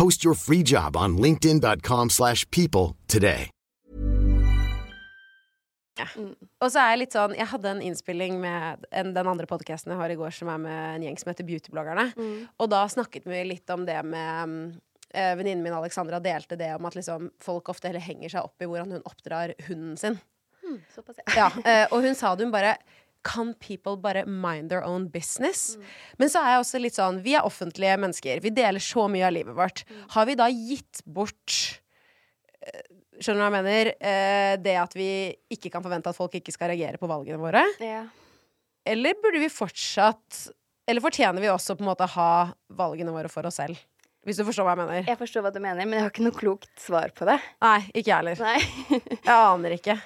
[0.00, 3.50] Post your free job on linkedin.com/people slash people today.
[6.60, 9.92] Og så er jeg litt sånn Jeg hadde en innspilling med en, den andre podkasten
[9.92, 12.06] jeg har i går, som er med en gjeng som heter Beautybloggerne.
[12.56, 14.56] Og da snakket vi litt om det med um,
[15.12, 18.64] eh, Venninnen min Alexandra delte det om at liksom, folk ofte heller henger seg opp
[18.64, 20.16] i hvordan hun oppdrar hunden sin.
[20.94, 22.78] Såpass, Ja, eh, og hun sa det hun bare
[23.26, 25.74] Kan people bare mind their own business?
[26.18, 28.40] Men så er jeg også litt sånn Vi er offentlige mennesker.
[28.40, 29.84] Vi deler så mye av livet vårt.
[30.14, 31.58] Har vi da gitt bort
[32.64, 32.86] eh,
[33.20, 33.90] Skjønner du hva jeg mener?
[34.00, 35.10] Eh, det at vi
[35.52, 37.66] ikke kan forvente at folk ikke skal reagere på valgene våre?
[37.84, 38.06] Ja.
[38.88, 40.46] Eller burde vi fortsatt
[40.88, 42.30] Eller fortjener vi også på en måte ha
[42.72, 43.76] valgene våre for oss selv?
[44.24, 45.04] Hvis du forstår hva jeg mener?
[45.08, 47.38] Jeg forstår hva du mener, men jeg har ikke noe klokt svar på det.
[47.64, 48.42] Nei, ikke jeg heller.
[49.16, 49.96] Jeg aner ikke.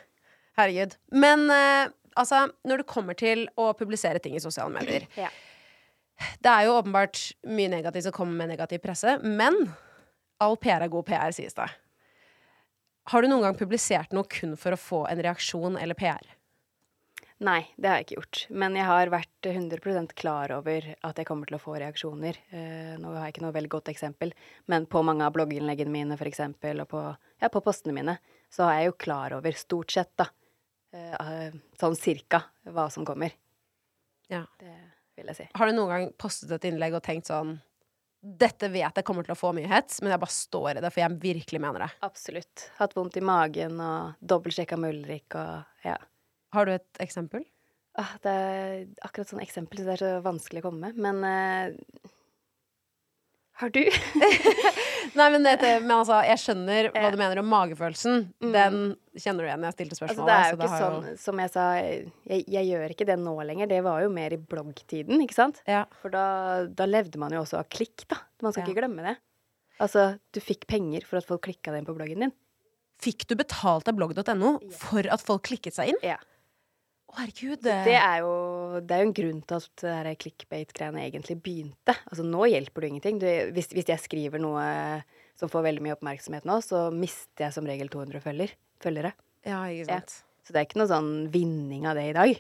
[0.55, 0.95] Herregud.
[1.19, 1.89] Men eh,
[2.21, 5.33] altså, når det kommer til å publisere ting i sosiale medier Ja.
[6.39, 7.19] Det er jo åpenbart
[7.51, 9.57] mye negativt som kommer med negativ presse, men
[10.39, 11.67] all PR er god PR, sies det.
[13.11, 16.23] Har du noen gang publisert noe kun for å få en reaksjon eller PR?
[17.45, 18.41] Nei, det har jeg ikke gjort.
[18.63, 22.39] Men jeg har vært 100% klar over at jeg kommer til å få reaksjoner.
[22.55, 24.33] Eh, nå har jeg ikke noe veldig godt eksempel,
[24.71, 27.03] men på mange av blogginnleggene mine eksempel, og på,
[27.43, 28.17] ja, på postene mine,
[28.55, 30.31] så er jeg jo klar over, stort sett, da,
[31.81, 33.35] sånn cirka hva som kommer.
[34.33, 34.45] Ja.
[34.61, 34.75] Det
[35.19, 35.47] vil jeg si.
[35.55, 37.59] Har du noen gang postet et innlegg og tenkt sånn
[38.25, 40.91] Dette vet jeg kommer til å få mye hets, men jeg bare står i det,
[40.95, 41.91] for jeg virkelig mener det.
[42.07, 42.63] Absolutt.
[42.79, 45.99] Hatt vondt i magen og dobbeltsjekka med Ulrik og ja.
[46.57, 47.45] Har du et eksempel?
[48.01, 51.03] Ah, det er akkurat sånn eksempel, så det er så vanskelig å komme med.
[51.05, 52.09] Men eh,
[53.61, 53.81] har du?
[55.19, 58.25] Nei, men, det, men altså, jeg skjønner hva du mener om magefølelsen.
[58.43, 58.51] Mm.
[58.55, 58.79] Den
[59.21, 60.31] kjenner du igjen når jeg stilte Altså, spørsmålet.
[60.31, 63.35] det er jo ikke sånn, sånn, som jeg sa, jeg, jeg gjør ikke det nå
[63.47, 63.71] lenger.
[63.71, 65.61] Det var jo mer i bloggtiden, ikke sant?
[65.71, 65.85] Ja.
[66.03, 66.25] For da,
[66.67, 68.19] da levde man jo også av klikk, da.
[68.43, 68.69] Man skal Ja.
[68.73, 69.15] ikke glemme det.
[69.83, 72.35] Altså, du fikk penger for at folk klikka deg inn på bloggen din.
[73.03, 75.99] Fikk du betalt av blogg.no for at folk klikket seg inn?
[76.07, 76.19] Ja.
[77.15, 77.63] Herregud.
[77.65, 78.33] Det er jo,
[78.83, 81.95] det er jo en grunn til at det her clickbait-greiene egentlig begynte.
[82.11, 83.21] Altså, nå hjelper det ingenting.
[83.23, 84.65] Du, hvis, hvis jeg skriver noe
[85.39, 89.15] som får veldig mye oppmerksomhet nå, så mister jeg som regel 200 følger, følgere.
[89.47, 90.05] Ja, ikke Ja.
[90.45, 92.35] Så det er ikke noe sånn vinning av det i dag.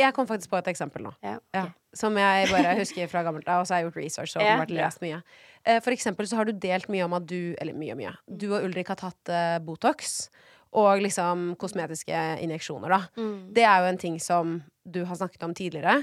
[0.00, 1.12] Jeg kom faktisk på et eksempel nå.
[1.22, 1.70] Ja, okay.
[1.94, 4.72] Som jeg bare husker fra gammelt av, og så har jeg gjort research og åpenbart
[4.74, 5.20] lest mye.
[5.62, 8.14] Eh, For eksempel så har du delt mye om at du Eller mye og mye.
[8.26, 10.26] Du og Ulrik har tatt uh, Botox
[10.74, 13.00] og liksom kosmetiske injeksjoner, da.
[13.20, 13.36] Mm.
[13.54, 16.00] Det er jo en ting som du har snakket om tidligere.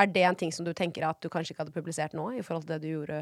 [0.00, 2.42] Er det en ting som du tenker at du kanskje ikke hadde publisert nå, i
[2.42, 3.20] forhold til det du gjorde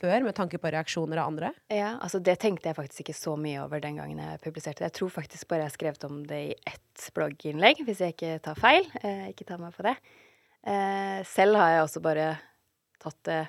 [0.00, 1.52] før, med tanke på reaksjoner av andre?
[1.72, 4.92] Ja, altså det tenkte jeg faktisk ikke så mye over den gangen jeg publiserte det.
[4.92, 8.36] Jeg tror faktisk bare jeg har skrevet om det i ett blogginnlegg, hvis jeg ikke
[8.44, 8.86] tar feil.
[9.02, 9.96] Eh, ikke ta meg på det.
[10.68, 12.28] Eh, selv har jeg også bare
[13.00, 13.40] tatt det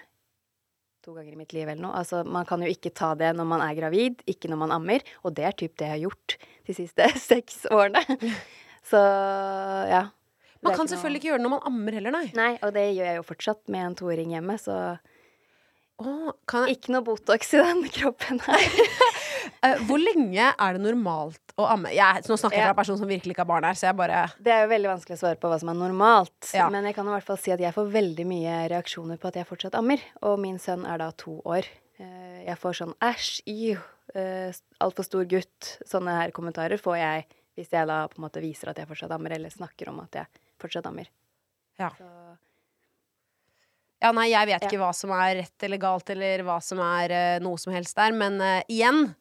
[1.01, 1.95] to ganger i mitt liv eller noe.
[1.97, 5.05] Altså, man kan jo ikke ta det når man er gravid, ikke når man ammer,
[5.25, 6.35] og det er typ det jeg har gjort
[6.69, 8.03] de siste seks årene.
[8.87, 8.99] Så
[9.91, 10.03] ja.
[10.61, 12.27] Man kan ikke noe- selvfølgelig ikke gjøre det når man ammer heller, nei.
[12.37, 14.75] Nei, og det gjør jeg jo fortsatt med en toåring hjemme, så
[16.49, 18.65] Kan jeg, ikke noe Botox i den kroppen her.
[19.65, 21.91] eh, hvor lenge er det normalt å amme?
[21.95, 23.99] Jeg, nå snakker jeg fra en person som virkelig ikke har barn her, så jeg
[23.99, 26.37] bare Det er jo veldig vanskelig å svare på hva som er normalt.
[26.57, 26.69] Ja.
[26.73, 29.39] Men jeg kan i hvert fall si at jeg får veldig mye reaksjoner på at
[29.41, 30.03] jeg fortsatt ammer.
[30.27, 31.69] Og min sønn er da to år.
[32.01, 33.77] Eh, Jeg får sånn æsj, iu,
[34.17, 34.49] eh,
[34.81, 35.75] altfor stor gutt.
[35.85, 37.27] Sånne her kommentarer får jeg
[37.59, 40.15] hvis jeg da på en måte viser at jeg fortsatt ammer, eller snakker om at
[40.21, 41.09] jeg fortsatt ammer.
[41.77, 41.89] Ja.
[41.97, 42.07] Så,
[44.01, 44.67] Ja, nei, jeg vet Ja.
[44.67, 47.97] ikke hva som er rett eller galt, eller hva som er uh, noe som helst
[47.99, 49.11] der, men uh, igjen,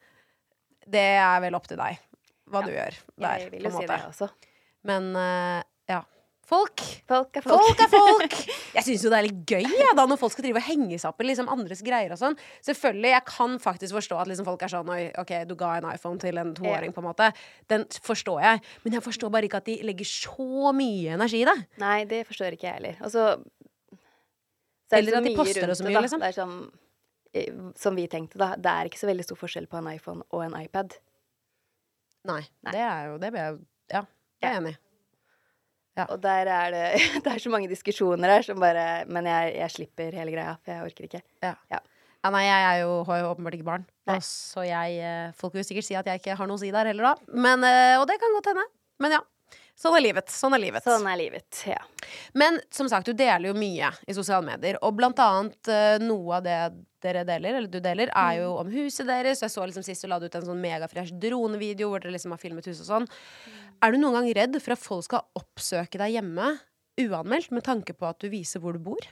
[0.89, 2.01] det er vel opp til deg
[2.51, 3.93] hva du gjør der, jeg vil på jo si måte.
[3.93, 4.31] det også.
[4.89, 6.01] Men uh, ja.
[6.51, 6.83] Folk.
[7.07, 7.61] Folk er folk.
[7.63, 8.33] Folk er folk!
[8.75, 10.97] Jeg syns jo det er litt gøy ja, da, når folk skal drive og henge
[10.99, 12.35] seg opp i liksom andres greier og sånn.
[12.67, 15.87] Selvfølgelig, jeg kan faktisk forstå at liksom folk er sånn Oi, OK, du ga en
[15.93, 17.29] iPhone til en toåring, på en måte.
[17.71, 18.63] Den forstår jeg.
[18.83, 21.57] Men jeg forstår bare ikke at de legger så mye energi i det.
[21.83, 22.99] Nei, det forstår ikke jeg heller.
[23.07, 23.60] Og så så er det
[24.99, 26.23] Eller at de poster det så mye, liksom.
[26.23, 26.55] Det er sånn
[27.35, 28.53] eh, Som vi tenkte, da.
[28.59, 30.97] Det er ikke så veldig stor forskjell på en iPhone og en iPad.
[32.29, 32.43] Nei.
[32.67, 32.73] Nei.
[32.75, 34.81] Det er jo Det blir jeg Ja, det er jeg enig i.
[36.09, 36.85] Og der er det
[37.25, 40.75] Det er så mange diskusjoner her som bare Men jeg, jeg slipper hele greia, for
[40.75, 41.23] jeg orker ikke.
[41.45, 41.55] Ja.
[41.73, 41.81] Ja.
[42.21, 43.85] Ja, nei, jeg er jo, har jo åpenbart ikke barn.
[44.13, 46.69] Og så jeg eh, Folk vil sikkert si at jeg ikke har noe å si
[46.75, 47.33] der heller, da.
[47.33, 48.67] Men, eh, og det kan godt hende.
[49.01, 49.21] Men ja.
[49.81, 50.29] Sånn er livet.
[50.29, 50.85] Sånn er livet.
[50.85, 51.63] Sånn er livet.
[51.71, 51.81] Ja.
[52.37, 54.77] Men som sagt, du deler jo mye i sosiale medier.
[54.85, 56.59] Og blant annet eh, noe av det
[57.01, 59.41] dere deler, eller du deler, er jo om huset deres.
[59.41, 62.43] Jeg så liksom Sist du la ut en sånn megafresh dronevideo hvor dere liksom har
[62.43, 63.09] filmet huset og sånn.
[63.81, 66.53] Er du noen gang redd for at folk skal oppsøke deg hjemme
[67.01, 69.09] uanmeldt med tanke på at du viser hvor du bor?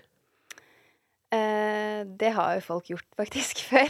[1.32, 3.88] Eh, det har jo folk gjort faktisk før.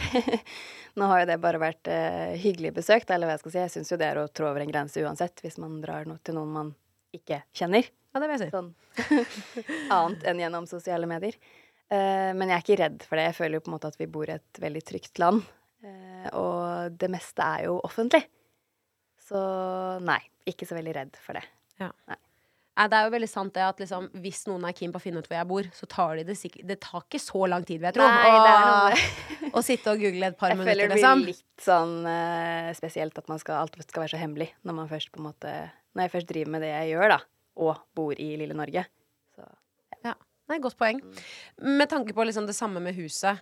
[0.99, 3.61] Nå har jo det bare vært eh, hyggelig besøk, eller hva jeg skal si.
[3.63, 6.19] Jeg syns jo det er å trå over en grense uansett, hvis man drar noe
[6.25, 6.73] til noen man
[7.15, 7.87] ikke kjenner.
[8.09, 8.51] Ja, det vil jeg si.
[8.53, 8.73] Sånn
[9.95, 11.37] annet enn gjennom sosiale medier.
[11.89, 13.29] Eh, men jeg er ikke redd for det.
[13.29, 15.45] Jeg føler jo på en måte at vi bor i et veldig trygt land.
[15.85, 18.25] Eh, og det meste er jo offentlig.
[19.29, 19.39] Så
[20.03, 21.45] nei, ikke så veldig redd for det.
[21.79, 21.91] Ja.
[22.09, 22.17] Nei,
[22.87, 25.19] det er jo veldig sant det at liksom, hvis noen er keen på å finne
[25.19, 27.81] ut hvor jeg bor, så tar de det sikkert Det tar ikke så lang tid,
[27.81, 28.05] vil jeg tro.
[28.05, 31.23] Å- Å sitte og google et par Jeg føler det blir liksom.
[31.27, 35.11] litt sånn uh, spesielt at man skal, alt skal være så hemmelig når man først
[35.11, 35.53] på en måte
[35.97, 37.19] Når jeg først driver med det jeg gjør, da,
[37.59, 38.85] og bor i lille Norge.
[39.35, 39.43] Så
[40.05, 40.13] Ja.
[40.49, 41.01] Nei, godt poeng.
[41.61, 43.41] Med tanke på liksom det samme med huset.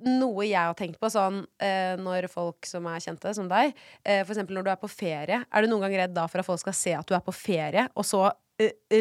[0.00, 4.22] noe jeg har tenkt på sånn eh, når folk som er kjente, som deg, eh,
[4.24, 6.46] for eksempel når du er på ferie, er du noen gang redd da for at
[6.46, 8.22] folk skal se at du er på ferie, og så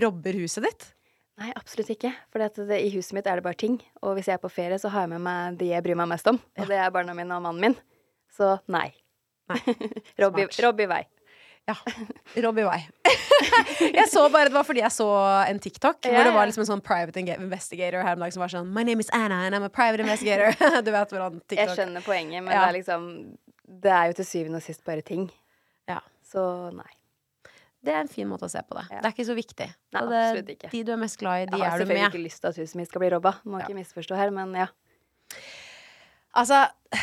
[0.04, 0.88] robber huset ditt?
[1.40, 2.12] Nei, absolutt ikke.
[2.34, 2.44] For
[2.76, 3.78] i huset mitt er det bare ting.
[4.04, 6.10] Og hvis jeg er på ferie, så har jeg med meg de jeg bryr meg
[6.12, 6.40] mest om.
[6.60, 7.78] Og det er barna mine og mannen min.
[8.36, 8.90] Så nei.
[10.22, 11.00] Robb, i, robb i vei.
[11.70, 11.76] Ja.
[12.44, 12.80] Robb i vei.
[14.00, 15.08] jeg så bare, Det var fordi jeg så
[15.48, 18.44] en TikTok Ja, hvor det var liksom en sånn private investigator her om dagen som
[18.44, 20.52] var sånn My name is Anna and I'm a private investigator.
[20.86, 22.66] du vet hvordan TikTok Jeg skjønner poenget, men Ja.
[22.66, 23.06] det er liksom
[23.86, 25.30] Det er jo til syvende og sist bare ting.
[25.90, 26.02] Ja.
[26.26, 26.44] Så
[26.76, 26.90] nei.
[27.82, 28.86] Det er en fin måte å se på det.
[28.92, 29.00] Ja.
[29.00, 29.68] Det er ikke så viktig.
[29.96, 30.70] Nei, det, absolutt ikke.
[30.74, 31.64] De du er mest glad i, de er du med.
[31.64, 33.32] Jeg har selvfølgelig ikke lyst til at huset mitt skal bli robba.
[33.48, 33.66] Må Ja.
[33.70, 34.68] ikke misforstå her, men ja.
[36.36, 36.64] Altså,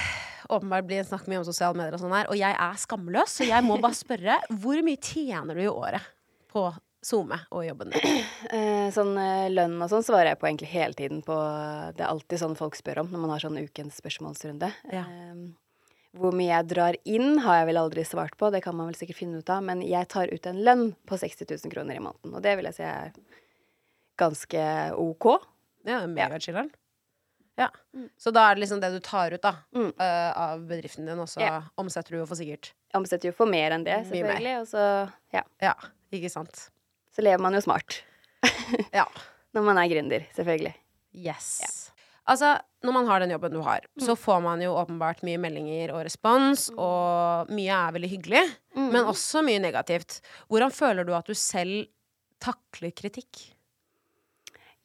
[0.53, 3.39] åpenbart blir det snakk mye om sosiale medier og sånn her, og jeg er skamløs,
[3.41, 6.05] så jeg må bare spørre hvor mye tjener du i året
[6.53, 6.69] på
[7.07, 8.23] SoMe og jobben din?
[8.57, 11.35] Eh, sånn eh, lønn og sånn svarer jeg på egentlig hele tiden på
[11.97, 14.69] Det er alltid sånn folk spør om når man har sånn ukens spørsmålsrunde.
[14.95, 15.03] Ja.
[15.03, 15.41] Eh,
[16.19, 18.97] hvor mye jeg drar inn, har jeg vel aldri svart på, det kan man vel
[18.99, 22.03] sikkert finne ut av, men jeg tar ut en lønn på 60 000 kroner i
[22.03, 23.13] måneden, og det vil jeg si er
[24.19, 24.65] ganske
[24.97, 25.27] ok.
[25.87, 26.71] Ja, megachiller'n.
[27.57, 27.71] Ja.
[28.21, 29.93] Så da er det liksom det du tar ut da Mm.
[29.97, 31.63] uh, av bedriften din, og så Ja.
[31.79, 32.73] omsetter du jo for sikkert.
[32.95, 35.75] Omsetter jo for mer enn det, selvfølgelig, og så, ja, Ja,
[36.13, 36.71] ikke sant?
[37.15, 38.03] så lever man jo smart
[38.93, 39.07] Ja.
[39.55, 40.75] når man er gründer, selvfølgelig.
[41.15, 41.86] Yes.
[42.29, 44.03] Altså, når man har den jobben du har, Mm.
[44.07, 48.91] så får man jo åpenbart mye meldinger og respons, og mye er veldig hyggelig, Mm.
[48.93, 50.21] men også mye negativt.
[50.51, 51.87] Hvordan føler du at du selv
[52.41, 53.53] takler kritikk?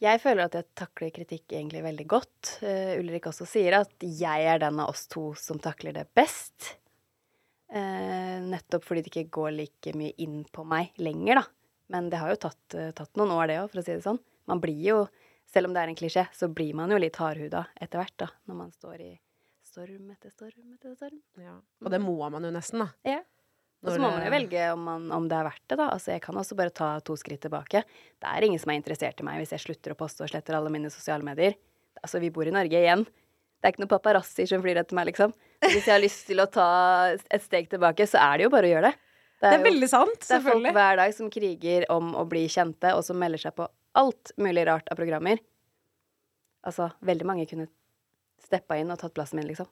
[0.02, 2.58] Jeg føler at jeg takler kritikk egentlig veldig godt.
[2.64, 6.76] Uh, Ulrik også sier at jeg er den av oss to som takler det best.
[7.72, 11.44] Uh, nettopp fordi det ikke går like mye inn på meg lenger, da.
[11.94, 14.04] Men det har jo tatt, uh, tatt noen år, det òg, for å si det
[14.04, 14.20] sånn.
[14.50, 14.98] Man blir jo,
[15.54, 18.30] selv om det er en klisjé, så blir man jo litt hardhuda etter hvert, da.
[18.48, 19.12] Når man står i
[19.72, 21.20] storm etter storm etter storm.
[21.86, 22.90] Og det må man jo nesten, da.
[23.08, 23.22] Ja.
[23.82, 25.88] Og så må man jo velge om, man, om det er verdt det, da.
[25.90, 27.82] Altså, jeg kan også bare ta to skritt tilbake.
[28.22, 30.58] Det er ingen som er interessert i meg hvis jeg slutter å poste og sletter
[30.58, 31.56] alle mine sosiale medier.
[32.04, 33.08] Altså, vi bor i Norge igjen.
[33.08, 35.34] Det er ikke noen paparazzi som flyr etter meg, liksom.
[35.66, 36.68] Hvis jeg har lyst til å ta
[37.18, 38.96] et steg tilbake, så er det jo bare å gjøre det.
[39.42, 40.30] Det er jo- veldig sant, selvfølgelig.
[40.30, 43.56] Det er folk hver dag som kriger om å bli kjente, og som melder seg
[43.58, 45.42] på alt mulig rart av programmer.
[46.68, 47.68] Altså, veldig mange kunne
[48.42, 49.70] steppa inn og tatt plassen min, liksom.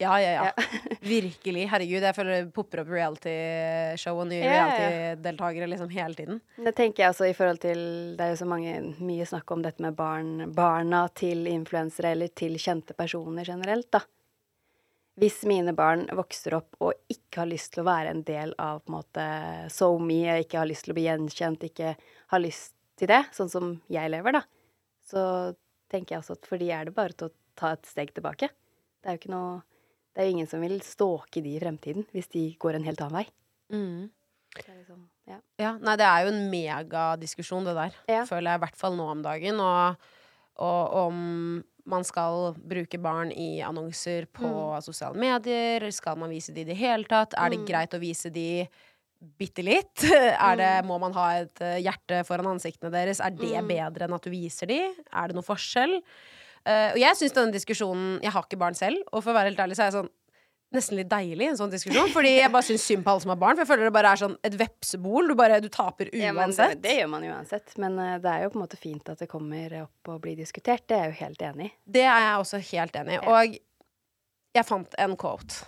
[0.00, 0.52] Ja, ja, ja.
[1.00, 1.66] Virkelig.
[1.68, 4.54] Herregud, jeg føler det popper opp reality-show og nye ja.
[4.54, 6.40] reality-deltakere liksom hele tiden.
[6.56, 7.82] Det tenker jeg også i forhold til
[8.16, 12.32] Det er jo så mange, mye snakk om dette med barn, barna til influensere eller
[12.32, 14.00] til kjente personer generelt, da.
[15.20, 18.80] Hvis mine barn vokser opp og ikke har lyst til å være en del av
[18.80, 19.24] på en måte
[19.74, 21.96] SoMe, ikke har lyst til å bli gjenkjent, ikke
[22.32, 24.42] har lyst til det, sånn som jeg lever, da,
[25.10, 25.24] så
[25.90, 28.48] tenker jeg også at for de er det bare til å ta et steg tilbake.
[29.00, 29.62] Det er jo ikke noe
[30.10, 33.00] Det er jo ingen som vil stalke de i fremtiden hvis de går en helt
[33.04, 33.26] annen vei.
[33.72, 34.08] Mm.
[34.58, 35.36] liksom, ja.
[35.62, 37.94] Ja, nei, det er jo en megadiskusjon, det der.
[38.10, 38.24] Ja.
[38.26, 39.60] Føler jeg i hvert fall nå om dagen.
[39.62, 40.08] Og,
[40.58, 41.20] og om
[41.90, 44.82] man skal bruke barn i annonser på Mm.
[44.82, 45.86] sosiale medier.
[45.94, 47.34] Skal man vise de i det hele tatt?
[47.38, 47.66] Er det Mm.
[47.70, 48.68] greit å vise de
[49.20, 50.04] bitte litt?
[50.48, 50.86] Er det, Mm.
[50.88, 53.20] må man ha et eh, hjerte foran ansiktene deres?
[53.20, 53.68] Er det Mm.
[53.68, 54.80] bedre enn at du viser de?
[55.12, 56.00] Er det noen forskjell?
[56.60, 59.48] Uh, og jeg syns denne diskusjonen Jeg har ikke barn selv, og for å være
[59.48, 60.10] helt ærlig så er jeg sånn
[60.72, 62.12] Nesten litt deilig, en sånn diskusjon.
[62.14, 63.56] Fordi jeg bare syns synd på alle som har barn.
[63.58, 65.26] For jeg føler det bare er sånn et vepsebol.
[65.26, 66.76] Du bare du taper Ja, uansett.
[66.78, 67.72] det, det gjør man uansett.
[67.82, 70.36] Men eh, det er jo på en måte fint at det kommer opp og blir
[70.38, 70.84] diskutert.
[70.86, 71.72] Det er jeg jo helt enig i.
[71.98, 73.18] Det er jeg også helt enig i.
[73.26, 73.58] Og
[74.60, 75.58] jeg fant en quote.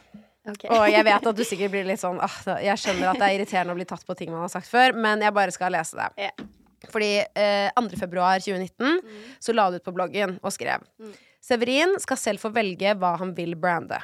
[0.49, 0.65] Ok.
[0.75, 3.37] Og jeg vet at du sikkert blir litt sånn ah, Jeg skjønner at det er
[3.37, 5.99] irriterende å bli tatt på ting man har sagt før, men jeg bare skal lese
[6.01, 6.09] det.
[6.19, 6.49] Yeah.
[6.91, 7.85] Fordi eh, 2.
[8.01, 10.83] februar 2019 så la du ut på bloggen og skrev
[11.43, 13.99] Severin skal selv få velge hva han vil brande.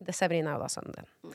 [0.00, 1.34] Det Severin er jo da sønnen din.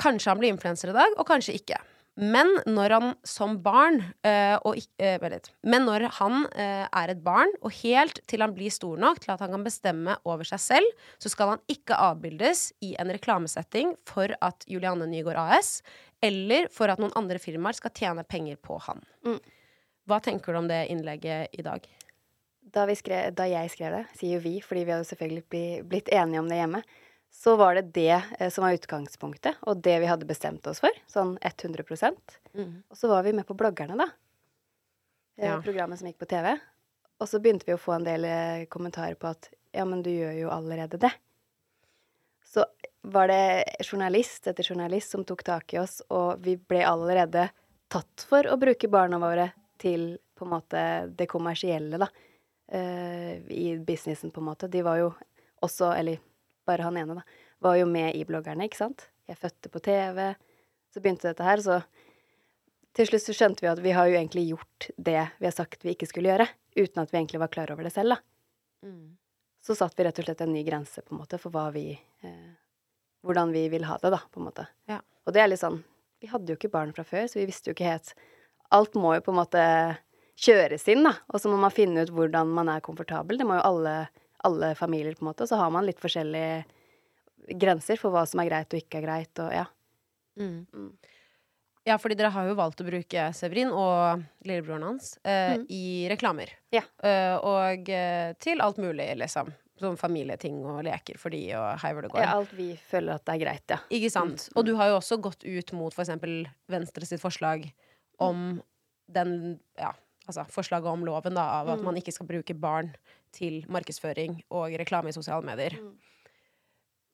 [0.00, 1.78] Kanskje han blir influenser i dag, og kanskje ikke.
[2.18, 5.50] Men når han som barn øh, og litt.
[5.62, 9.32] Men når han øh, er et barn, og helt til han blir stor nok til
[9.32, 13.94] at han kan bestemme over seg selv, så skal han ikke avbildes i en reklamesetting
[14.08, 15.80] for at Julianne Nygaard AS,
[16.20, 19.00] eller for at noen andre firmaer skal tjene penger på han.
[19.24, 19.40] Mm.
[20.10, 21.86] Hva tenker du om det innlegget i dag?
[22.70, 26.10] Da, vi skrev, da jeg skrev det, sier jo vi, fordi vi hadde selvfølgelig blitt
[26.14, 26.82] enige om det hjemme,
[27.30, 30.90] så var det det eh, som var utgangspunktet, og det vi hadde bestemt oss for.
[31.08, 31.84] Sånn 100
[32.54, 32.82] mm.
[32.90, 34.10] Og så var vi med på bloggerne, da.
[35.38, 35.62] Eh, Ja.
[35.64, 36.58] Programmet som gikk på TV.
[37.20, 40.10] Og så begynte vi å få en del eh, kommentarer på at ja, men du
[40.10, 41.12] gjør jo allerede det.
[42.44, 42.64] Så
[43.02, 47.48] var det journalist etter journalist som tok tak i oss, og vi ble allerede
[47.90, 49.50] tatt for å bruke barna våre
[49.80, 50.82] til på en måte
[51.16, 52.08] det kommersielle, da.
[52.72, 54.68] eh, I businessen, på en måte.
[54.68, 55.12] De var jo
[55.62, 56.18] også, eller
[56.68, 57.24] bare han ene, da,
[57.62, 59.08] var jo med i bloggerne, ikke sant.
[59.30, 60.32] Jeg fødte på TV.
[60.90, 61.80] Så begynte dette her, så
[62.96, 65.84] til slutt så skjønte vi at vi har jo egentlig gjort det vi har sagt
[65.86, 68.88] vi ikke skulle gjøre, uten at vi egentlig var klar over det selv, da.
[68.88, 69.16] Mm.
[69.62, 71.92] Så satte vi rett og slett en ny grense, på en måte, for hva vi
[71.94, 72.50] eh,
[73.20, 74.64] Hvordan vi vil ha det, da, på en måte.
[74.88, 75.02] Ja.
[75.28, 75.82] Og det er litt sånn
[76.24, 78.14] Vi hadde jo ikke barn fra før, så vi visste jo ikke helt
[78.72, 79.64] Alt må jo på en måte
[80.40, 81.12] kjøres inn, da.
[81.28, 83.36] Og så må man finne ut hvordan man er komfortabel.
[83.36, 83.94] Det må jo alle,
[84.44, 85.44] alle familier, på en måte.
[85.44, 86.64] Og så har man litt forskjellige
[87.60, 89.64] grenser for hva som er greit og ikke er greit, og ja.
[90.40, 90.66] Mm.
[90.72, 90.92] Mm.
[91.88, 95.64] Ja, fordi dere har jo valgt å bruke Severin og lillebroren hans eh, Mm.
[95.72, 95.82] i
[96.12, 96.52] reklamer.
[96.76, 96.82] Ja.
[97.02, 99.48] Eh, og eh, til alt mulig, liksom.
[99.80, 102.20] Som familieting og leker for de, og hei hvor det går.
[102.20, 102.34] ja.
[102.36, 103.78] Alt vi føler at det er greit, ja.
[103.96, 104.50] Ikke sant?
[104.54, 107.64] Og du har jo også gått ut mot for eksempel Venstre sitt forslag
[108.20, 108.60] om
[109.10, 109.94] den Ja,
[110.26, 112.92] altså forslaget om loven, da, av at man ikke skal bruke barn
[113.34, 115.78] til markedsføring og reklame i sosiale medier.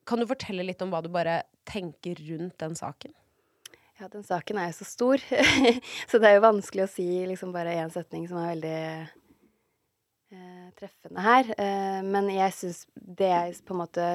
[0.07, 3.15] Kan du fortelle litt om hva du bare tenker rundt den saken?
[3.97, 5.23] Ja, den saken er jo så stor,
[6.11, 8.81] så det er jo vanskelig å si liksom bare én setning som er veldig
[10.37, 11.49] eh, treffende her.
[11.57, 14.11] Eh, men jeg syns det jeg på en måte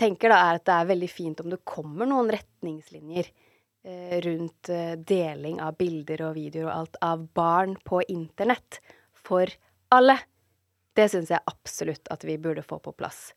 [0.00, 3.32] tenker, da, er at det er veldig fint om det kommer noen retningslinjer
[4.24, 8.80] rundt eh, deling av bilder og videoer og alt av barn på internett
[9.16, 9.48] for
[9.88, 10.18] alle.
[10.96, 13.30] Det syns jeg absolutt at vi burde få på plass.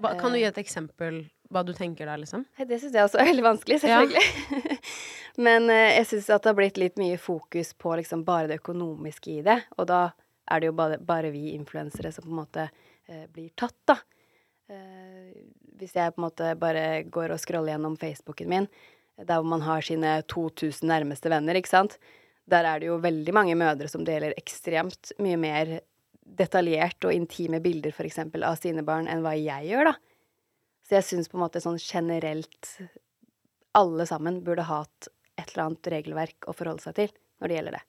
[0.00, 1.22] Hva, kan du gi et eksempel
[1.52, 2.42] hva du tenker der, liksom?
[2.58, 4.80] Det syns jeg også er veldig vanskelig, selvfølgelig.
[5.46, 8.60] Men eh, jeg syns at det har blitt litt mye fokus på liksom bare det
[8.62, 9.60] økonomiske i det.
[9.76, 10.08] Og da
[10.50, 13.98] er det jo bare, bare vi influensere som på en måte eh, blir tatt, da.
[14.72, 15.30] Eh,
[15.78, 18.68] hvis jeg på en måte bare går og scroller gjennom Facebooken min,
[19.18, 21.98] der hvor man har sine 2000 nærmeste venner, ikke sant.
[22.46, 25.80] Der er det jo veldig mange mødre som deler ekstremt mye mer
[26.26, 29.94] detaljert og intime bilder, for eksempel, av sine barn enn hva jeg gjør, da.
[30.86, 32.70] Så jeg syns på en måte sånn generelt
[33.76, 37.10] alle sammen burde hatt et eller annet regelverk å forholde seg til
[37.40, 37.82] når det gjelder det.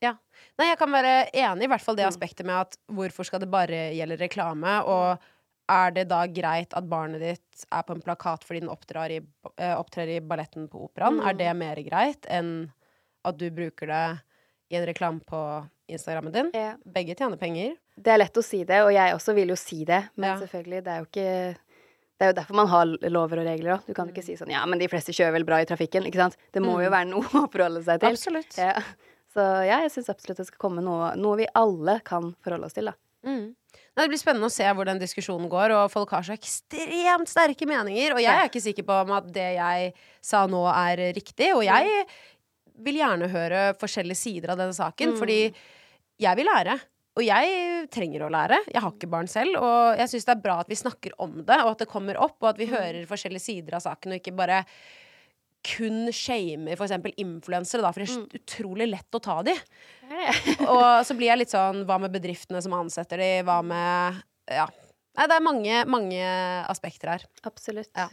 [0.00, 0.12] Ja.
[0.60, 2.12] Nei, jeg kan være enig i hvert fall det Mm.
[2.14, 5.18] aspektet med at hvorfor skal det bare gjelde reklame, og
[5.68, 9.20] er det da greit at barnet ditt er på en plakat fordi den opptrer i,
[9.58, 11.18] eh, opptrer i balletten på operaen?
[11.20, 11.26] Mm.
[11.28, 12.70] Er det mer greit enn
[13.28, 14.04] at du bruker det
[14.72, 15.42] i en reklame på
[15.88, 16.50] Instagrammen din?
[16.56, 16.74] Ja.
[16.84, 17.76] Begge tjener penger.
[17.96, 20.38] Det er lett å si det, og jeg også vil jo si det, men Ja.
[20.46, 21.56] selvfølgelig, det er jo ikke
[22.18, 23.86] Det er jo derfor man har lover og regler òg.
[23.86, 26.02] Du kan jo ikke si sånn ja, men de fleste kjører vel bra i trafikken,
[26.02, 26.36] ikke sant.
[26.50, 28.10] Det må jo være noe å forholde seg til.
[28.10, 28.56] Absolutt.
[28.58, 28.72] Ja.
[29.32, 32.74] Så ja, jeg syns absolutt det skal komme noe, noe vi alle kan forholde oss
[32.74, 32.94] til, da.
[33.28, 33.46] Mm.
[33.98, 37.28] Nei, Det blir spennende å se hvor den diskusjonen går, og folk har så ekstremt
[37.30, 38.14] sterke meninger.
[38.16, 39.92] Og jeg er ikke sikker på om at det jeg
[40.24, 41.50] sa nå, er riktig.
[41.56, 42.04] Og jeg
[42.78, 45.18] vil gjerne høre forskjellige sider av denne saken, Mm.
[45.18, 45.40] fordi
[46.22, 46.78] jeg vil lære.
[47.18, 48.60] Og jeg trenger å lære.
[48.72, 49.56] Jeg har ikke barn selv.
[49.58, 52.14] Og jeg syns det er bra at vi snakker om det, og at det kommer
[52.22, 54.64] opp, og at vi hører forskjellige sider av saken, og ikke bare
[55.68, 58.40] kun shamer eksempel influensere, da, for det er mm.
[58.40, 59.54] utrolig lett å ta de.
[60.72, 63.32] Og så blir jeg litt sånn Hva med bedriftene som ansetter de?
[63.44, 64.64] Hva med Ja.
[65.18, 66.26] Nei, det er mange, mange
[66.70, 67.24] aspekter her.
[67.48, 67.90] Absolutt.
[67.98, 68.06] Ja.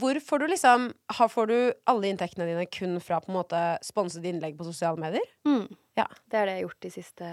[0.00, 0.86] Hvor får du liksom
[1.18, 1.58] har, Får du
[1.92, 5.26] alle inntektene dine kun fra på en måte sponsede innlegg på sosiale medier?
[5.44, 5.68] Mm.
[6.00, 6.08] Ja.
[6.24, 7.30] Det er det jeg har gjort de siste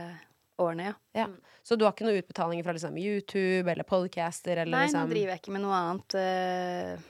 [0.60, 1.24] årene, ja.
[1.24, 1.28] Ja.
[1.64, 4.58] Så du har ikke noen utbetalinger fra liksom YouTube eller podcaster?
[4.58, 6.18] Eller Nei, liksom nå driver jeg ikke med noe annet.
[6.20, 7.10] eh,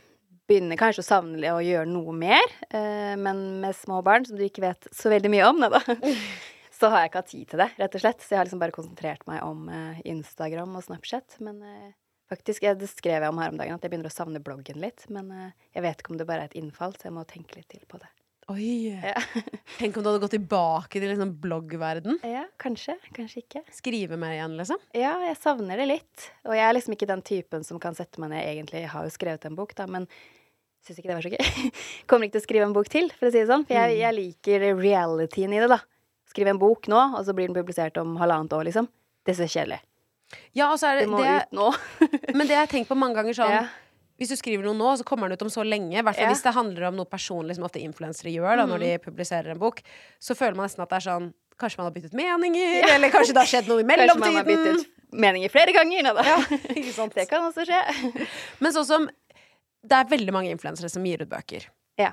[0.50, 4.44] begynner kanskje å savne å gjøre noe mer, eh, men med små barn, som du
[4.46, 5.82] ikke vet så veldig mye om, da,
[6.78, 8.24] så har jeg ikke hatt tid til det, rett og slett.
[8.24, 11.40] Så jeg har liksom bare konsentrert meg om eh, Instagram og Snapchat.
[11.46, 11.94] Men eh,
[12.32, 14.82] faktisk, jeg, det skrev jeg om her om dagen, at jeg begynner å savne bloggen
[14.84, 15.08] litt.
[15.14, 15.32] Men
[15.74, 17.86] jeg vet ikke om det bare er et innfall, så jeg må tenke litt til
[17.88, 18.12] på det.
[18.52, 18.92] Oi!
[18.92, 19.22] Ja,
[19.80, 22.18] Tenk om du hadde gått tilbake til liksom bloggverden.
[22.28, 22.98] ja kanskje.
[23.16, 23.62] Kanskje ikke.
[23.72, 24.82] Skrive mer igjen, liksom.
[24.98, 26.28] Ja, jeg savner det litt.
[26.48, 28.84] Og jeg er liksom ikke den typen som kan sette meg ned egentlig.
[28.84, 30.10] Jeg har jo skrevet en bok, da, men
[30.84, 31.72] syns ikke det var så gøy.
[32.10, 33.64] Kommer ikke til å skrive en bok til, for å si det sånn.
[33.70, 35.80] For jeg, jeg liker realityen i det, da.
[36.34, 38.90] Skrive en bok nå, og så blir den publisert om halvannet år, liksom.
[39.24, 39.80] Det er er kjedelig.
[40.58, 41.70] Ja, og så er Det det, må det, ut nå.
[42.38, 43.64] Men det har jeg tenkt på mange ganger sånn Ja.
[44.24, 45.98] Hvis du skriver noe nå, så kommer den ut om så lenge.
[46.00, 46.32] I hvert fall Ja.
[46.32, 49.60] hvis det handler om noe personlig, som ofte influensere gjør da, når de publiserer en
[49.60, 49.82] bok.
[50.24, 53.36] Så føler man nesten at det er sånn Kanskje man har byttet meninger, eller kanskje
[53.36, 54.24] det har skjedd noe i mellomtiden.
[54.24, 56.08] Kanskje man har byttet meninger flere ganger.
[56.08, 56.14] Nå.
[56.26, 56.38] Ja?
[57.14, 57.82] Det kan også skje.
[58.64, 59.06] Men sånn som
[59.84, 61.68] Det er veldig mange influensere som gir ut bøker.
[62.02, 62.10] Ja.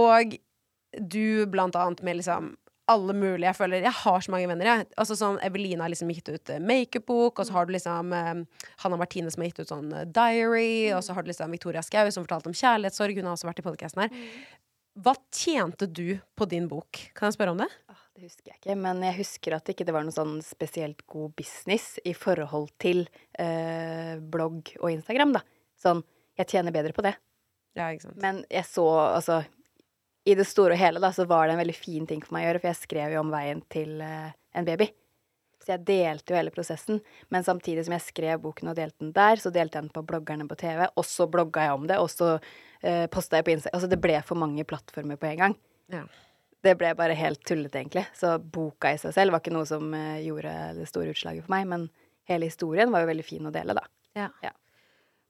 [0.00, 0.34] Og
[0.98, 2.56] du blant annet med liksom
[2.90, 3.46] alle mulige.
[3.48, 4.88] Jeg føler Jeg har så mange venner, jeg.
[5.00, 8.66] Altså sånn Evelina har liksom gitt ut makeupbok, makeup-bok, og så har du liksom eh,
[8.84, 11.82] Hanna Martine som har gitt ut sånn eh, diary, og så har du liksom Victoria
[11.84, 13.18] Skau som fortalte om kjærlighetssorg.
[13.18, 14.22] Hun har også vært i podkasten her.
[15.04, 17.00] Hva tjente du på din bok?
[17.18, 17.70] Kan jeg spørre om det?
[18.14, 18.76] Det husker jeg ikke.
[18.78, 23.06] Men jeg husker at det ikke var noe sånn spesielt god business i forhold til
[23.42, 25.42] eh, blogg og Instagram, da.
[25.80, 26.04] Sånn,
[26.38, 27.16] jeg tjener bedre på det.
[27.74, 27.88] Ja.
[28.22, 29.40] Men jeg så, altså
[30.24, 32.46] I det store og hele, da, så var det en veldig fin ting for meg
[32.46, 34.88] å gjøre, for jeg skrev jo om veien til uh, en baby.
[35.64, 37.00] Så jeg delte jo hele prosessen.
[37.32, 40.04] Men samtidig som jeg skrev boken og delte den der, så delte jeg den på
[40.08, 43.54] bloggerne på TV, og så blogga jeg om det, og så uh, posta jeg på
[43.56, 43.72] Insta.
[43.76, 45.58] Altså det ble for mange plattformer på en gang.
[45.92, 46.04] Ja.
[46.64, 48.06] Det ble bare helt tullete, egentlig.
[48.16, 51.56] Så boka i seg selv var ikke noe som uh, gjorde det store utslaget for
[51.58, 51.88] meg, men
[52.32, 53.84] hele historien var jo veldig fin å dele, da.
[54.16, 54.32] Ja.
[54.44, 54.56] Ja.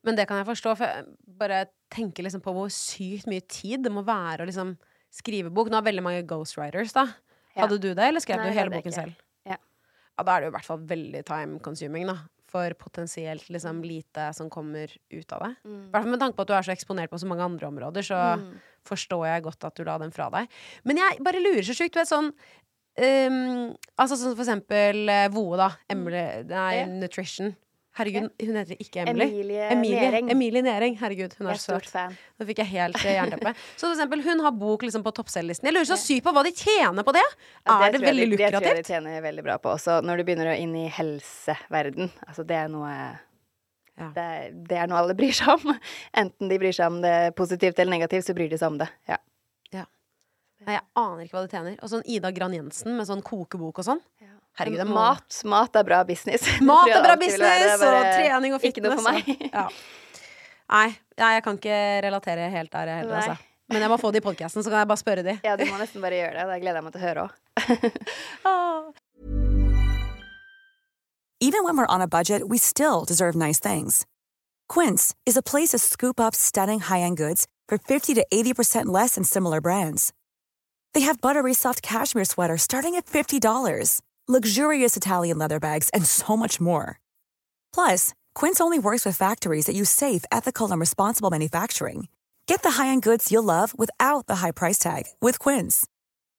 [0.05, 1.05] Men det kan jeg forstå, for jeg
[1.41, 1.63] bare
[1.95, 4.75] tenker liksom på hvor sykt mye tid det må være å liksom
[5.15, 5.71] skrive bok.
[5.73, 7.07] Nå har veldig mange ghostwriters, da.
[7.55, 7.63] Ja.
[7.65, 9.01] Hadde du det, eller skrev Nei, du hele boken ikke.
[9.01, 9.19] selv?
[9.49, 9.57] Ja.
[10.19, 12.17] Ja, da er det jo i hvert fall veldig time consuming, da.
[12.55, 15.53] For potensielt liksom lite som kommer ut av det.
[15.65, 15.91] I Mm.
[15.91, 18.03] hvert fall med tanke på at du er så eksponert på så mange andre områder,
[18.07, 18.19] så
[18.87, 20.47] forstår jeg godt at du la den fra deg.
[20.85, 22.31] Men jeg bare lurer så sjukt, du vet sånn
[22.99, 25.71] um, Altså sånn for eksempel uh, Voe, da.
[25.91, 26.87] Emily, nei, Ja.
[26.87, 27.55] Nutrition.
[27.95, 29.25] Herregud, hun heter ikke Emily.
[29.29, 30.31] Emilie Emilie Nering.
[30.33, 30.97] Emilie Næring.
[30.99, 31.87] Herregud, hun er er så søt.
[31.93, 32.17] fan.
[32.41, 33.53] Nå fikk jeg helt eh, jernteppe.
[33.79, 35.69] Så for eksempel, hun har bok liksom på toppselgerlisten.
[35.71, 37.23] Jeg lurer så sykt på hva de tjener på det!
[37.63, 39.71] Ja, er det tror jeg veldig de- Det tror jeg de tjener veldig bra på
[39.77, 42.11] også, når du begynner å inn i helseverden.
[42.27, 42.91] Altså, det er noe
[43.95, 44.09] Ja.
[44.11, 45.79] det, er- det er noe alle bryr seg om.
[46.25, 48.91] Enten de bryr seg om det positivt eller negativt, så bryr de seg om det.
[49.09, 49.21] Ja.
[50.65, 51.73] Nei, jeg aner ikke hva de tjener.
[51.85, 53.99] Og sånn Ida Gran Jensen med sånn kokebok og sånn.
[54.55, 56.47] Herregud, det er Mat, mat er bra business.
[56.69, 58.77] Mat er bra business, og trening og fitness.
[58.77, 59.51] Ikke noe for meg.
[59.51, 59.67] Ja.
[60.75, 60.89] Nei,
[61.19, 63.37] jeg kan ikke relatere helt der heller, altså.
[63.73, 65.35] Men jeg må få det i podkasten, så kan jeg bare spørre de.
[65.45, 66.45] Ja, du må nesten bare gjøre det.
[66.53, 67.31] Det gleder jeg meg til å høre òg.
[71.41, 74.07] Even when we're on a budget, we still deserve nice things.
[74.69, 79.17] Quince is a place to scoop up stunning high-end goods for 50 to 80% less
[79.17, 80.13] than similar brands.
[80.95, 86.37] They have buttery soft cashmere sweaters starting at $50, luxurious Italian leather bags, and so
[86.37, 86.99] much more.
[87.75, 92.09] Plus, Quince only works with factories that use safe, ethical, and responsible manufacturing.
[92.47, 95.87] Get the high-end goods you'll love without the high price tag with Quince.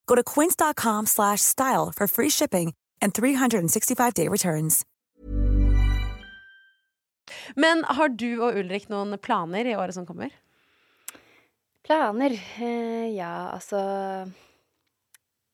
[0.06, 4.84] Go to quince.com slash style for free shipping and 365-day returns.
[7.56, 10.30] Men har du og Ulrik noen planer i året som kommer?
[11.86, 12.36] Planer?
[12.62, 13.80] Eh, ja, altså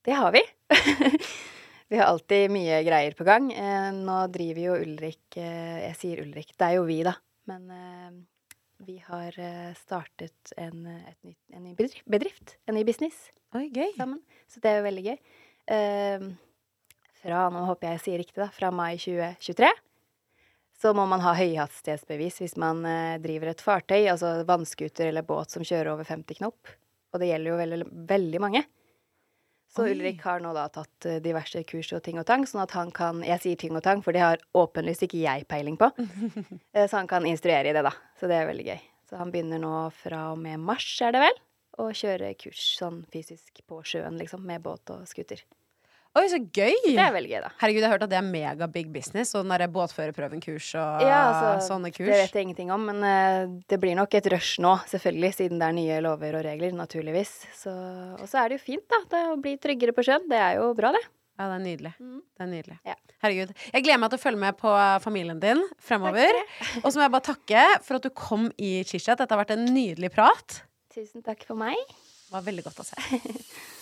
[0.05, 0.43] Det har vi.
[1.93, 3.51] vi har alltid mye greier på gang.
[3.53, 7.13] Eh, nå driver jo Ulrik eh, Jeg sier Ulrik, det er jo vi, da.
[7.51, 8.15] Men eh,
[8.87, 9.37] vi har
[9.77, 12.57] startet en, nytt, en ny bedrift.
[12.65, 13.93] En ny business Oi, gøy.
[13.99, 14.23] sammen.
[14.49, 15.21] Så det er jo veldig gøy.
[17.21, 19.69] Fra, nå håper jeg jeg sier riktig, da, fra mai 2023
[20.83, 22.81] så må man ha høyhastighetsbevis hvis man
[23.23, 26.73] driver et fartøy, altså vannskuter eller båt som kjører over 50 knop.
[27.13, 27.87] Og det gjelder jo veldig,
[28.17, 28.65] veldig mange.
[29.73, 29.95] Så Oi.
[29.95, 32.91] Ulrik har nå da tatt eh, diverse kurs og ting og tang, sånn at han
[32.93, 35.89] kan Jeg sier ting og tang, for det har åpenlyst ikke jeg peiling på.
[36.73, 37.93] Eh, så han kan instruere i det, da.
[38.21, 38.85] Så det er veldig gøy.
[39.09, 41.41] Så han begynner nå fra og med mars, er det vel,
[41.81, 45.43] å kjøre kurs sånn fysisk på sjøen, liksom, med båt og scooter.
[46.13, 46.75] Oi, så gøy!
[46.85, 47.49] Det er veldig gøy, da.
[47.63, 49.31] Herregud, jeg har hørt at det er mega big business.
[49.33, 52.05] Sånn derre båtførerprøven-kurs og Ja, altså, sånne kurs.
[52.05, 55.63] Det vet jeg ingenting om, men uh, det blir nok et rush nå, selvfølgelig, siden
[55.63, 57.33] det er nye lover og regler, naturligvis.
[57.57, 57.73] Så,
[58.19, 59.01] og så er det jo fint, da.
[59.09, 60.29] Det å bli tryggere på sjøen.
[60.29, 61.01] Det er jo bra, det.
[61.41, 61.97] Ja, det er nydelig.
[61.97, 62.81] Det er nydelig.
[62.93, 63.01] Ja.
[63.25, 63.57] Herregud.
[63.73, 66.43] Jeg gleder meg til å følge med på familien din fremover.
[66.83, 69.17] Og så må jeg bare takke for at du kom i Chichat.
[69.17, 70.61] Dette har vært en nydelig prat.
[70.93, 71.81] Tusen takk for meg.
[71.89, 73.01] Det var veldig godt å se.